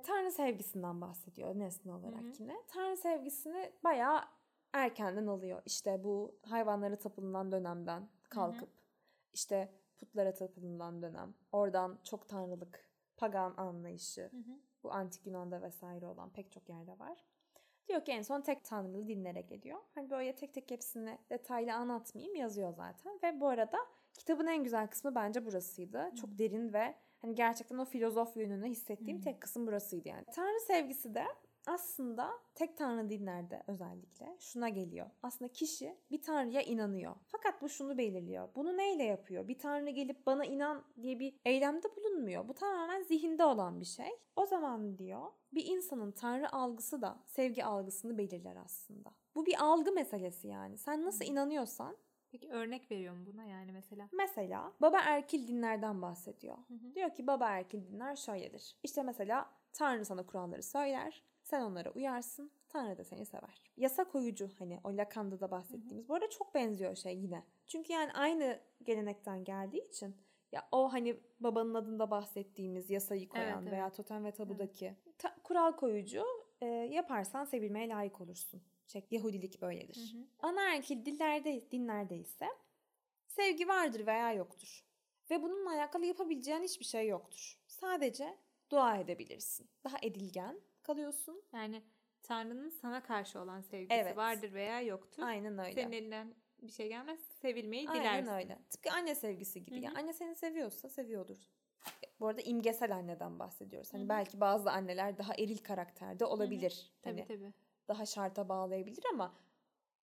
Tanrı 0.04 0.32
sevgisinden 0.32 1.02
bahsediyor 1.02 1.60
nesne 1.60 1.94
olarak 1.94 2.22
Hı 2.24 2.28
hı. 2.28 2.34
yine. 2.40 2.56
Tanrı 2.68 2.98
sevgisini 2.98 3.72
bayağı 3.84 4.22
erkenden 4.74 5.28
alıyor. 5.28 5.62
İşte 5.66 6.04
bu 6.04 6.36
hayvanlara 6.42 6.96
tapınılan 6.96 7.52
dönemden 7.52 8.08
kalkıp 8.30 8.70
işte 9.38 9.72
putlara 9.98 10.34
tapınılan 10.34 11.02
dönem. 11.02 11.34
Oradan 11.52 12.00
çok 12.04 12.30
tanrılık, 12.30 12.90
pagan 13.18 13.54
anlayışı. 13.58 14.22
Hı 14.22 14.38
hı. 14.38 14.60
Bu 14.84 14.92
antik 14.92 15.26
Yunan'da 15.26 15.62
vesaire 15.62 16.06
olan 16.06 16.30
pek 16.30 16.52
çok 16.52 16.70
yerde 16.70 17.00
var. 17.00 17.18
Diyor 17.88 18.06
ki 18.06 18.12
en 18.12 18.22
son 18.22 18.42
tek 18.42 18.64
tanrılı 18.64 19.08
dinlere 19.08 19.42
geliyor. 19.42 19.80
Hani 19.96 20.10
böyle 20.10 20.36
tek 20.36 20.54
tek 20.54 20.72
hepsini 20.72 21.18
detaylı 21.30 21.74
anlatmayayım 21.74 22.36
yazıyor 22.36 22.74
zaten. 22.74 23.20
Ve 23.24 23.40
bu 23.40 23.48
arada 23.48 23.78
kitabın 24.14 24.48
en 24.48 24.64
güzel 24.64 24.88
kısmı 24.88 25.16
bence 25.16 25.46
burasıydı. 25.46 26.12
Çok 26.22 26.40
derin 26.40 26.74
ve 26.74 26.96
hani 27.20 27.36
gerçekten 27.36 27.78
o 27.78 27.86
filozof 27.86 28.38
yönünü 28.38 28.68
hissettiğim 28.70 29.20
Hı. 29.20 29.24
tek 29.24 29.42
kısım 29.42 29.68
burasıydı 29.68 30.08
yani. 30.10 30.26
Tanrı 30.36 30.60
sevgisi 30.60 31.16
de 31.16 31.26
aslında 31.68 32.32
tek 32.56 32.78
tanrı 32.78 33.10
dinlerde 33.10 33.64
özellikle 33.68 34.38
şuna 34.40 34.70
geliyor. 34.70 35.10
Aslında 35.24 35.52
kişi 35.52 35.98
bir 36.12 36.22
tanrıya 36.22 36.62
inanıyor. 36.62 37.16
Fakat 37.28 37.62
bu 37.62 37.70
şunu 37.70 37.98
belirliyor. 37.98 38.50
Bunu 38.56 38.78
neyle 38.78 39.04
yapıyor? 39.04 39.48
Bir 39.48 39.60
tanrı 39.60 39.90
gelip 39.90 40.26
bana 40.26 40.46
inan 40.46 40.84
diye 41.02 41.20
bir 41.20 41.36
eylemde 41.46 41.96
bulunmuyor. 41.96 42.48
Bu 42.48 42.54
tamamen 42.54 43.04
zihinde 43.04 43.46
olan 43.46 43.80
bir 43.80 43.86
şey. 43.86 44.10
O 44.36 44.46
zaman 44.46 44.98
diyor 44.98 45.32
bir 45.54 45.66
insanın 45.66 46.12
tanrı 46.12 46.52
algısı 46.54 47.02
da 47.02 47.20
sevgi 47.26 47.66
algısını 47.66 48.18
belirler 48.18 48.56
aslında. 48.66 49.10
Bu 49.36 49.46
bir 49.46 49.64
algı 49.64 49.92
meselesi 49.92 50.48
yani. 50.48 50.78
Sen 50.78 51.06
nasıl 51.06 51.26
inanıyorsan 51.26 51.98
Peki 52.32 52.50
örnek 52.52 52.92
veriyor 52.92 53.14
mu 53.14 53.26
buna 53.26 53.44
yani 53.44 53.72
mesela? 53.72 54.10
Mesela 54.12 54.74
baba 54.82 55.00
erkil 55.00 55.48
dinlerden 55.48 56.02
bahsediyor. 56.02 56.58
Hı 56.58 56.74
hı. 56.74 56.96
Diyor 56.96 57.14
ki 57.14 57.28
baba 57.28 57.50
erkil 57.50 57.88
dinler 57.88 58.16
şöyledir. 58.16 58.76
İşte 58.84 59.04
mesela 59.04 59.50
Tanrı 59.74 60.06
sana 60.06 60.26
kuralları 60.26 60.64
söyler. 60.64 61.24
Sen 61.48 61.62
onlara 61.62 61.90
uyarsın. 61.92 62.52
Tanrı 62.70 62.98
da 62.98 63.04
seni 63.04 63.26
sever. 63.26 63.62
Yasa 63.78 64.04
koyucu 64.04 64.50
hani 64.60 64.80
o 64.84 64.98
Lacan'da 64.98 65.40
da 65.40 65.52
bahsettiğimiz. 65.52 66.10
Bu 66.10 66.14
arada 66.16 66.30
çok 66.30 66.56
benziyor 66.56 66.96
şey 66.96 67.18
yine. 67.18 67.44
Çünkü 67.68 67.94
yani 67.94 68.12
aynı 68.14 68.60
gelenekten 68.84 69.44
geldiği 69.44 69.88
için 69.88 70.16
ya 70.52 70.68
o 70.72 70.94
hani 70.94 71.20
babanın 71.40 71.74
adında 71.74 72.12
bahsettiğimiz 72.12 72.90
yasayı 72.90 73.30
koyan 73.30 73.62
Evet, 73.64 73.72
veya 73.72 73.86
evet. 73.86 73.96
totem 73.96 74.26
ve 74.26 74.32
tabudaki 74.32 74.96
ta- 75.18 75.36
kural 75.44 75.72
koyucu 75.72 76.24
e, 76.62 76.66
yaparsan 76.66 77.46
sevilmeye 77.46 77.90
layık 77.90 78.22
olursun. 78.22 78.62
Şey, 78.88 79.08
Yahudilik 79.12 79.62
böyledir. 79.62 80.14
Hı 80.14 80.18
hı. 80.18 80.48
Anaerkil 80.50 81.06
dillerde, 81.06 81.72
dinlerde 81.72 82.18
ise 82.18 82.48
sevgi 83.28 83.68
vardır 83.68 84.08
veya 84.08 84.34
yoktur. 84.34 84.86
Ve 85.30 85.44
bununla 85.44 85.72
alakalı 85.72 86.06
yapabileceğin 86.06 86.64
hiçbir 86.64 86.86
şey 86.86 87.08
yoktur. 87.08 87.60
Sadece 87.68 88.38
dua 88.70 88.98
edebilirsin. 88.98 89.70
Daha 89.84 89.98
edilgen 90.02 90.62
kalıyorsun. 90.88 91.42
Yani 91.54 91.84
Tanrı'nın 92.24 92.70
sana 92.70 93.04
karşı 93.04 93.40
olan 93.40 93.62
sevgisi 93.62 93.94
Evet. 93.94 94.18
vardır 94.18 94.54
veya 94.54 94.82
yoktur. 94.82 95.24
Aynen 95.24 95.58
öyle. 95.58 95.74
Senin 95.74 95.92
elinden 95.92 96.36
bir 96.62 96.72
şey 96.72 96.88
gelmez. 96.90 97.20
Sevilmeyi 97.20 97.90
Aynen 97.90 98.02
dilersin. 98.24 98.32
öyle. 98.32 98.60
Tıpkı 98.70 98.92
anne 98.92 99.16
sevgisi 99.16 99.66
gibi. 99.66 99.76
Yani 99.82 99.98
anne 100.00 100.14
seni 100.14 100.36
seviyorsa 100.36 100.90
seviyordur. 100.90 101.38
Bu 102.20 102.28
arada 102.28 102.42
imgesel 102.42 102.96
anneden 102.96 103.40
bahsediyoruz. 103.40 103.94
Hani 103.94 104.02
Hı 104.02 104.06
hı. 104.06 104.10
belki 104.10 104.40
bazı 104.40 104.72
anneler 104.72 105.18
daha 105.18 105.34
eril 105.34 105.58
karakterde 105.58 106.26
olabilir. 106.26 106.92
Tabii 107.02 107.16
Hani 107.20 107.28
tabii. 107.28 107.54
daha 107.88 108.06
şarta 108.06 108.50
bağlayabilir 108.50 109.04
ama 109.14 109.34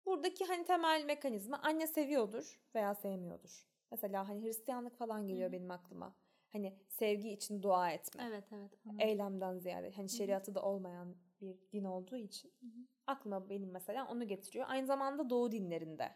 buradaki 0.07 0.45
hani 0.45 0.65
temel 0.65 1.05
mekanizma 1.05 1.59
anne 1.63 1.87
seviyordur 1.87 2.61
veya 2.75 2.95
sevmiyordur. 2.95 3.67
Mesela 3.91 4.29
hani 4.29 4.45
Hristiyanlık 4.45 4.97
falan 4.99 5.27
geliyor 5.27 5.49
Hı. 5.49 5.53
benim 5.53 5.71
aklıma. 5.71 6.15
Hani 6.53 6.77
sevgi 6.89 7.31
için 7.31 7.63
dua 7.63 7.91
etme. 7.91 8.25
Evet 8.29 8.45
evet. 8.53 8.71
Eylemden 8.99 9.59
ziyade. 9.59 9.91
Hani 9.91 10.09
şeriatı 10.09 10.55
da 10.55 10.63
olmayan 10.63 11.17
bir 11.41 11.57
din 11.73 11.85
olduğu 11.85 12.17
için. 12.17 12.53
Hı 12.61 12.67
hı. 12.67 12.81
Aklıma 13.07 13.49
benim 13.49 13.71
mesela 13.71 14.09
onu 14.11 14.27
getiriyor. 14.29 14.67
Aynı 14.69 14.87
zamanda 14.87 15.31
Doğu 15.31 15.53
dinlerinde 15.53 16.09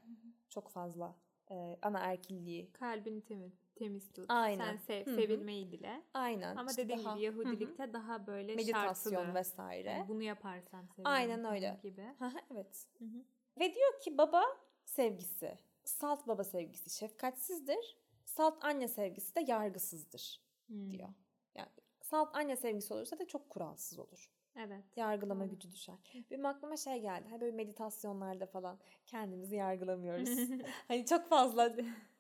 çok 0.49 0.69
fazla 0.69 1.17
e, 1.51 1.79
ana 1.83 1.99
erkilliği. 1.99 2.73
Kalbini 2.73 3.21
temiz, 3.25 3.53
temiz 3.75 4.13
tut. 4.13 4.27
Aynen. 4.29 4.65
Sen 4.65 4.77
sev, 4.77 5.07
Hı 5.07 5.11
hı. 5.11 5.15
sevilmeyi 5.15 5.71
dile. 5.73 6.03
Aynen. 6.15 6.57
Ama 6.57 6.71
işte 6.71 6.85
dediğim 6.85 7.05
daha- 7.05 7.15
gibi 7.17 7.27
Hı 7.27 7.33
hı. 7.33 7.37
Yahudilikte 7.39 7.93
daha 7.93 8.27
böyle 8.27 8.55
meditasyon 8.55 9.13
şartılı. 9.15 9.35
vesaire. 9.35 9.89
Yani 9.91 10.09
bunu 10.09 10.23
yaparsam 10.23 10.89
seviyorum. 10.89 11.13
Aynen 11.13 11.45
öyle. 11.45 11.79
Gibi. 11.83 12.15
Hı 12.19 12.25
hı, 12.27 12.39
evet. 12.53 12.87
Hı 12.99 13.05
hı. 13.05 13.25
Ve 13.61 13.75
diyor 13.75 14.01
ki 14.01 14.19
baba 14.19 14.43
sevgisi, 14.85 15.59
salt 15.85 16.27
baba 16.29 16.45
sevgisi 16.45 16.91
şefkatsizdir. 16.99 17.99
Salt 18.31 18.65
anne 18.65 18.89
sevgisi 18.89 19.35
de 19.37 19.45
yargısızdır 19.49 20.41
Hmm. 20.67 20.91
diyor. 20.93 21.09
Yani 21.55 21.69
salt 22.03 22.37
anne 22.37 22.57
sevgisi 22.57 22.95
olursa 22.95 23.19
da 23.19 23.27
çok 23.27 23.51
kuralsız 23.51 23.99
olur. 23.99 24.31
Evet. 24.57 24.85
Yargılama 24.97 25.45
Doğru. 25.45 25.51
gücü 25.51 25.73
düşer. 25.73 25.95
Benim 26.31 26.47
aklıma 26.47 26.77
şey 26.77 27.01
geldi. 27.01 27.27
Hani 27.31 27.41
böyle 27.41 27.57
meditasyonlarda 27.57 28.47
falan 28.47 28.79
kendimizi 29.07 29.57
yargılamıyoruz. 29.57 30.29
hani 30.89 31.07
çok 31.07 31.29
fazla 31.29 31.75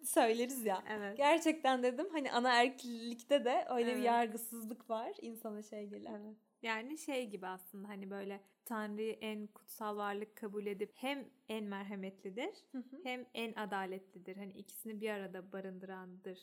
söyleriz 0.05 0.64
ya. 0.66 0.83
evet. 0.88 1.16
Gerçekten 1.16 1.83
dedim 1.83 2.09
hani 2.12 2.33
ana 2.33 2.62
erkillikte 2.62 3.44
de 3.44 3.66
öyle 3.70 3.87
bir 3.87 3.92
Evet. 3.92 4.05
yargısızlık 4.05 4.90
var 4.90 5.12
insana 5.20 5.62
şey 5.62 5.87
gelen. 5.87 6.14
Evet. 6.25 6.37
Yani 6.62 6.99
şey 6.99 7.31
gibi 7.31 7.46
aslında 7.46 7.88
hani 7.88 8.11
böyle 8.11 8.40
Tanrı'yı 8.64 9.12
en 9.12 9.46
kutsal 9.46 9.96
varlık 9.96 10.37
kabul 10.37 10.66
edip 10.66 10.92
hem 10.94 11.29
en 11.49 11.64
merhametlidir 11.64 12.55
Hı 12.73 12.79
hı. 12.79 13.01
hem 13.03 13.27
en 13.35 13.53
adaletlidir. 13.55 14.37
Hani 14.37 14.53
ikisini 14.53 15.01
bir 15.01 15.11
arada 15.11 15.53
barındırandır 15.53 16.38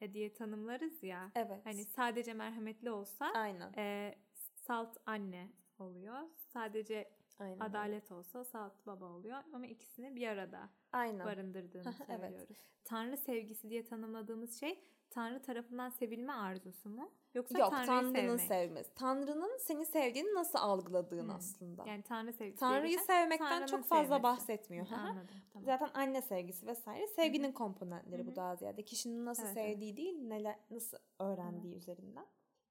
e, 0.00 0.12
diye 0.14 0.32
tanımlarız 0.32 1.02
ya. 1.02 1.32
Evet. 1.34 1.66
Hani 1.66 1.84
sadece 1.84 2.34
merhametli 2.34 2.90
olsa 2.90 3.26
Aynen. 3.34 3.72
e, 3.76 4.14
salt 4.54 4.96
anne 5.06 5.48
oluyor. 5.78 6.18
Sadece 6.36 7.10
Aynen. 7.38 7.52
öyle. 7.54 7.64
adalet 7.64 8.12
olsa 8.12 8.44
salt 8.44 8.86
baba 8.86 9.04
oluyor. 9.04 9.38
Ama 9.52 9.66
ikisini 9.66 10.16
bir 10.16 10.26
arada 10.28 10.70
Aynen. 10.92 11.26
barındırdığını 11.26 11.94
Evet. 12.08 12.20
söylüyoruz. 12.20 12.56
Tanrı 12.84 13.16
sevgisi 13.16 13.70
diye 13.70 13.84
tanımladığımız 13.84 14.60
şey 14.60 14.80
Tanrı 15.10 15.42
tarafından 15.42 15.90
sevilme 15.90 16.32
arzusu 16.32 16.90
mu? 16.90 17.12
Yoksa 17.34 17.58
Yok 17.58 17.70
Tanrı'yı 17.70 17.86
Tanrı'nın 17.86 18.36
sevmek? 18.36 18.40
sevmesi. 18.48 18.94
Tanrı'nın 18.94 19.58
seni 19.58 19.86
sevdiğini 19.86 20.34
nasıl 20.34 20.58
algıladığın 20.58 21.22
Hmm. 21.28 21.34
aslında. 21.34 21.84
Yani 21.86 22.02
Tanrı 22.02 22.32
sevgisi. 22.32 22.60
Tanrı'yı 22.60 22.98
sevmekten 22.98 23.48
Tanrı'nın 23.48 23.66
çok 23.66 23.84
fazla 23.84 24.04
sevmesi. 24.04 24.22
bahsetmiyor. 24.22 24.86
Anladım. 24.92 25.28
Tamam. 25.52 25.64
Zaten 25.64 25.90
anne 25.94 26.22
sevgisi 26.22 26.66
vesaire 26.66 27.06
sevginin 27.06 27.52
komponentleri 27.52 28.22
Hı 28.22 28.26
bu 28.26 28.36
daha 28.36 28.56
ziyade. 28.56 28.82
Kişinin 28.84 29.24
nasıl 29.26 29.42
Evet, 29.46 29.56
evet. 29.56 29.66
sevdiği 29.72 29.96
değil, 29.96 30.18
neler 30.22 30.58
nasıl 30.70 30.98
öğrendiği 31.18 31.74
üzerinden. 31.74 32.26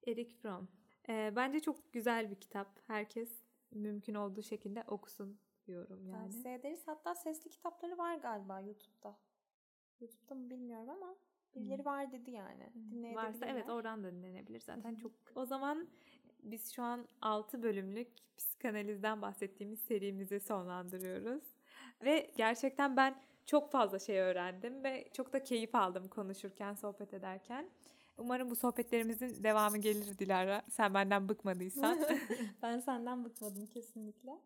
Eric 0.06 0.34
Fromm. 0.36 0.68
Ee, 1.08 1.32
bence 1.36 1.60
çok 1.60 1.92
güzel 1.92 2.30
bir 2.30 2.40
kitap. 2.40 2.68
Herkes 2.86 3.42
mümkün 3.70 4.14
olduğu 4.14 4.42
şekilde 4.42 4.84
okusun 4.86 5.40
diyorum 5.66 6.06
yani. 6.08 6.32
Tavsiye 6.32 6.54
ederiz. 6.54 6.82
Hatta 6.86 7.14
sesli 7.14 7.50
kitapları 7.50 7.98
var 7.98 8.14
galiba 8.16 8.60
YouTube'da. 8.60 9.18
YouTube'da 10.00 10.34
mı 10.34 10.50
bilmiyorum 10.50 10.90
ama 10.90 11.14
birileri 11.60 11.84
var 11.84 12.12
dedi 12.12 12.30
yani. 12.30 12.70
Varsa 13.14 13.46
evet 13.46 13.70
oradan 13.70 14.04
da 14.04 14.12
dinlenebilir 14.12 14.60
zaten 14.60 14.94
çok. 14.94 15.12
O 15.34 15.44
zaman 15.44 15.88
biz 16.42 16.72
şu 16.72 16.82
an 16.82 17.08
6 17.22 17.62
bölümlük 17.62 18.08
psikanalizden 18.36 19.22
bahsettiğimiz 19.22 19.80
serimizi 19.80 20.40
sonlandırıyoruz. 20.40 21.42
Ve 22.04 22.30
gerçekten 22.36 22.96
ben 22.96 23.14
çok 23.46 23.72
fazla 23.72 23.98
şey 23.98 24.20
öğrendim 24.20 24.84
ve 24.84 25.08
çok 25.12 25.32
da 25.32 25.44
keyif 25.44 25.74
aldım 25.74 26.08
konuşurken, 26.08 26.74
sohbet 26.74 27.14
ederken. 27.14 27.70
Umarım 28.18 28.50
bu 28.50 28.56
sohbetlerimizin 28.56 29.44
devamı 29.44 29.78
gelir 29.78 30.18
Dilara. 30.18 30.62
Sen 30.70 30.94
benden 30.94 31.28
bıkmadıysan. 31.28 31.98
ben 32.62 32.80
senden 32.80 33.24
bıkmadım 33.24 33.66
kesinlikle. 33.66 34.38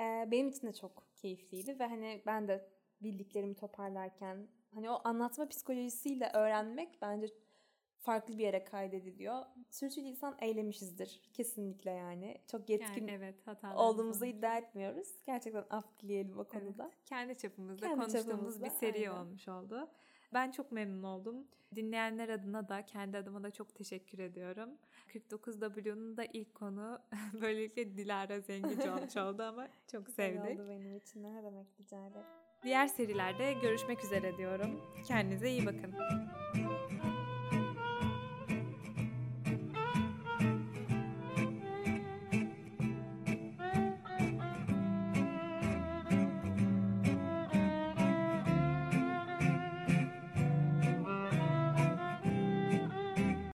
Ee, 0.00 0.28
benim 0.30 0.48
için 0.48 0.66
de 0.66 0.72
çok 0.72 1.06
keyifliydi 1.16 1.78
ve 1.78 1.86
hani 1.86 2.22
ben 2.26 2.48
de 2.48 2.68
bildiklerimi 3.02 3.54
toparlarken 3.54 4.48
hani 4.76 4.90
o 4.90 5.00
anlatma 5.04 5.48
psikolojisiyle 5.48 6.30
öğrenmek 6.34 6.98
bence 7.02 7.26
farklı 7.98 8.38
bir 8.38 8.42
yere 8.42 8.64
kaydediliyor. 8.64 9.42
Sürçülisan 9.70 10.36
eylemişizdir 10.40 11.20
kesinlikle 11.32 11.90
yani. 11.90 12.38
Çok 12.50 12.68
yetkin 12.68 13.06
yani 13.06 13.10
evet 13.10 13.34
olduğumuzu 13.76 14.24
olmuş. 14.24 14.36
iddia 14.38 14.58
etmiyoruz. 14.58 15.08
Gerçekten 15.26 15.64
af 15.70 15.98
dileyelim 16.00 16.38
o 16.38 16.40
Evet, 16.40 16.52
konuda. 16.52 16.90
kendi 17.04 17.38
çapımızda 17.38 17.86
Kendi 17.86 18.00
konuştuğumuz 18.00 18.26
çapımızda, 18.30 18.64
bir 18.64 18.70
seri 18.70 19.10
aynen. 19.10 19.20
olmuş 19.20 19.48
oldu. 19.48 19.88
Ben 20.34 20.50
çok 20.50 20.72
memnun 20.72 21.02
oldum. 21.02 21.46
Dinleyenler 21.74 22.28
adına 22.28 22.68
da 22.68 22.84
kendi 22.86 23.18
adıma 23.18 23.42
da 23.42 23.50
çok 23.50 23.74
teşekkür 23.74 24.18
ediyorum. 24.18 24.70
49W'nun 25.08 26.16
da 26.16 26.24
ilk 26.24 26.54
konu 26.54 26.98
böylelikle 27.42 27.96
Dilara 27.96 28.40
Zengici 28.40 28.90
olmuş 28.90 29.16
oldu 29.16 29.42
ama 29.42 29.68
çok 29.86 30.06
Güzel 30.06 30.32
sevdik. 30.34 30.60
oldu 30.60 30.68
benim 30.68 30.96
için. 30.96 31.22
Ne 31.22 31.42
demek 31.42 31.66
rica 31.80 32.06
ederim. 32.06 32.26
Diğer 32.66 32.86
serilerde 32.86 33.52
görüşmek 33.52 34.04
üzere 34.04 34.36
diyorum. 34.36 34.70
Kendinize 35.08 35.50
iyi 35.50 35.66
bakın. 35.66 35.94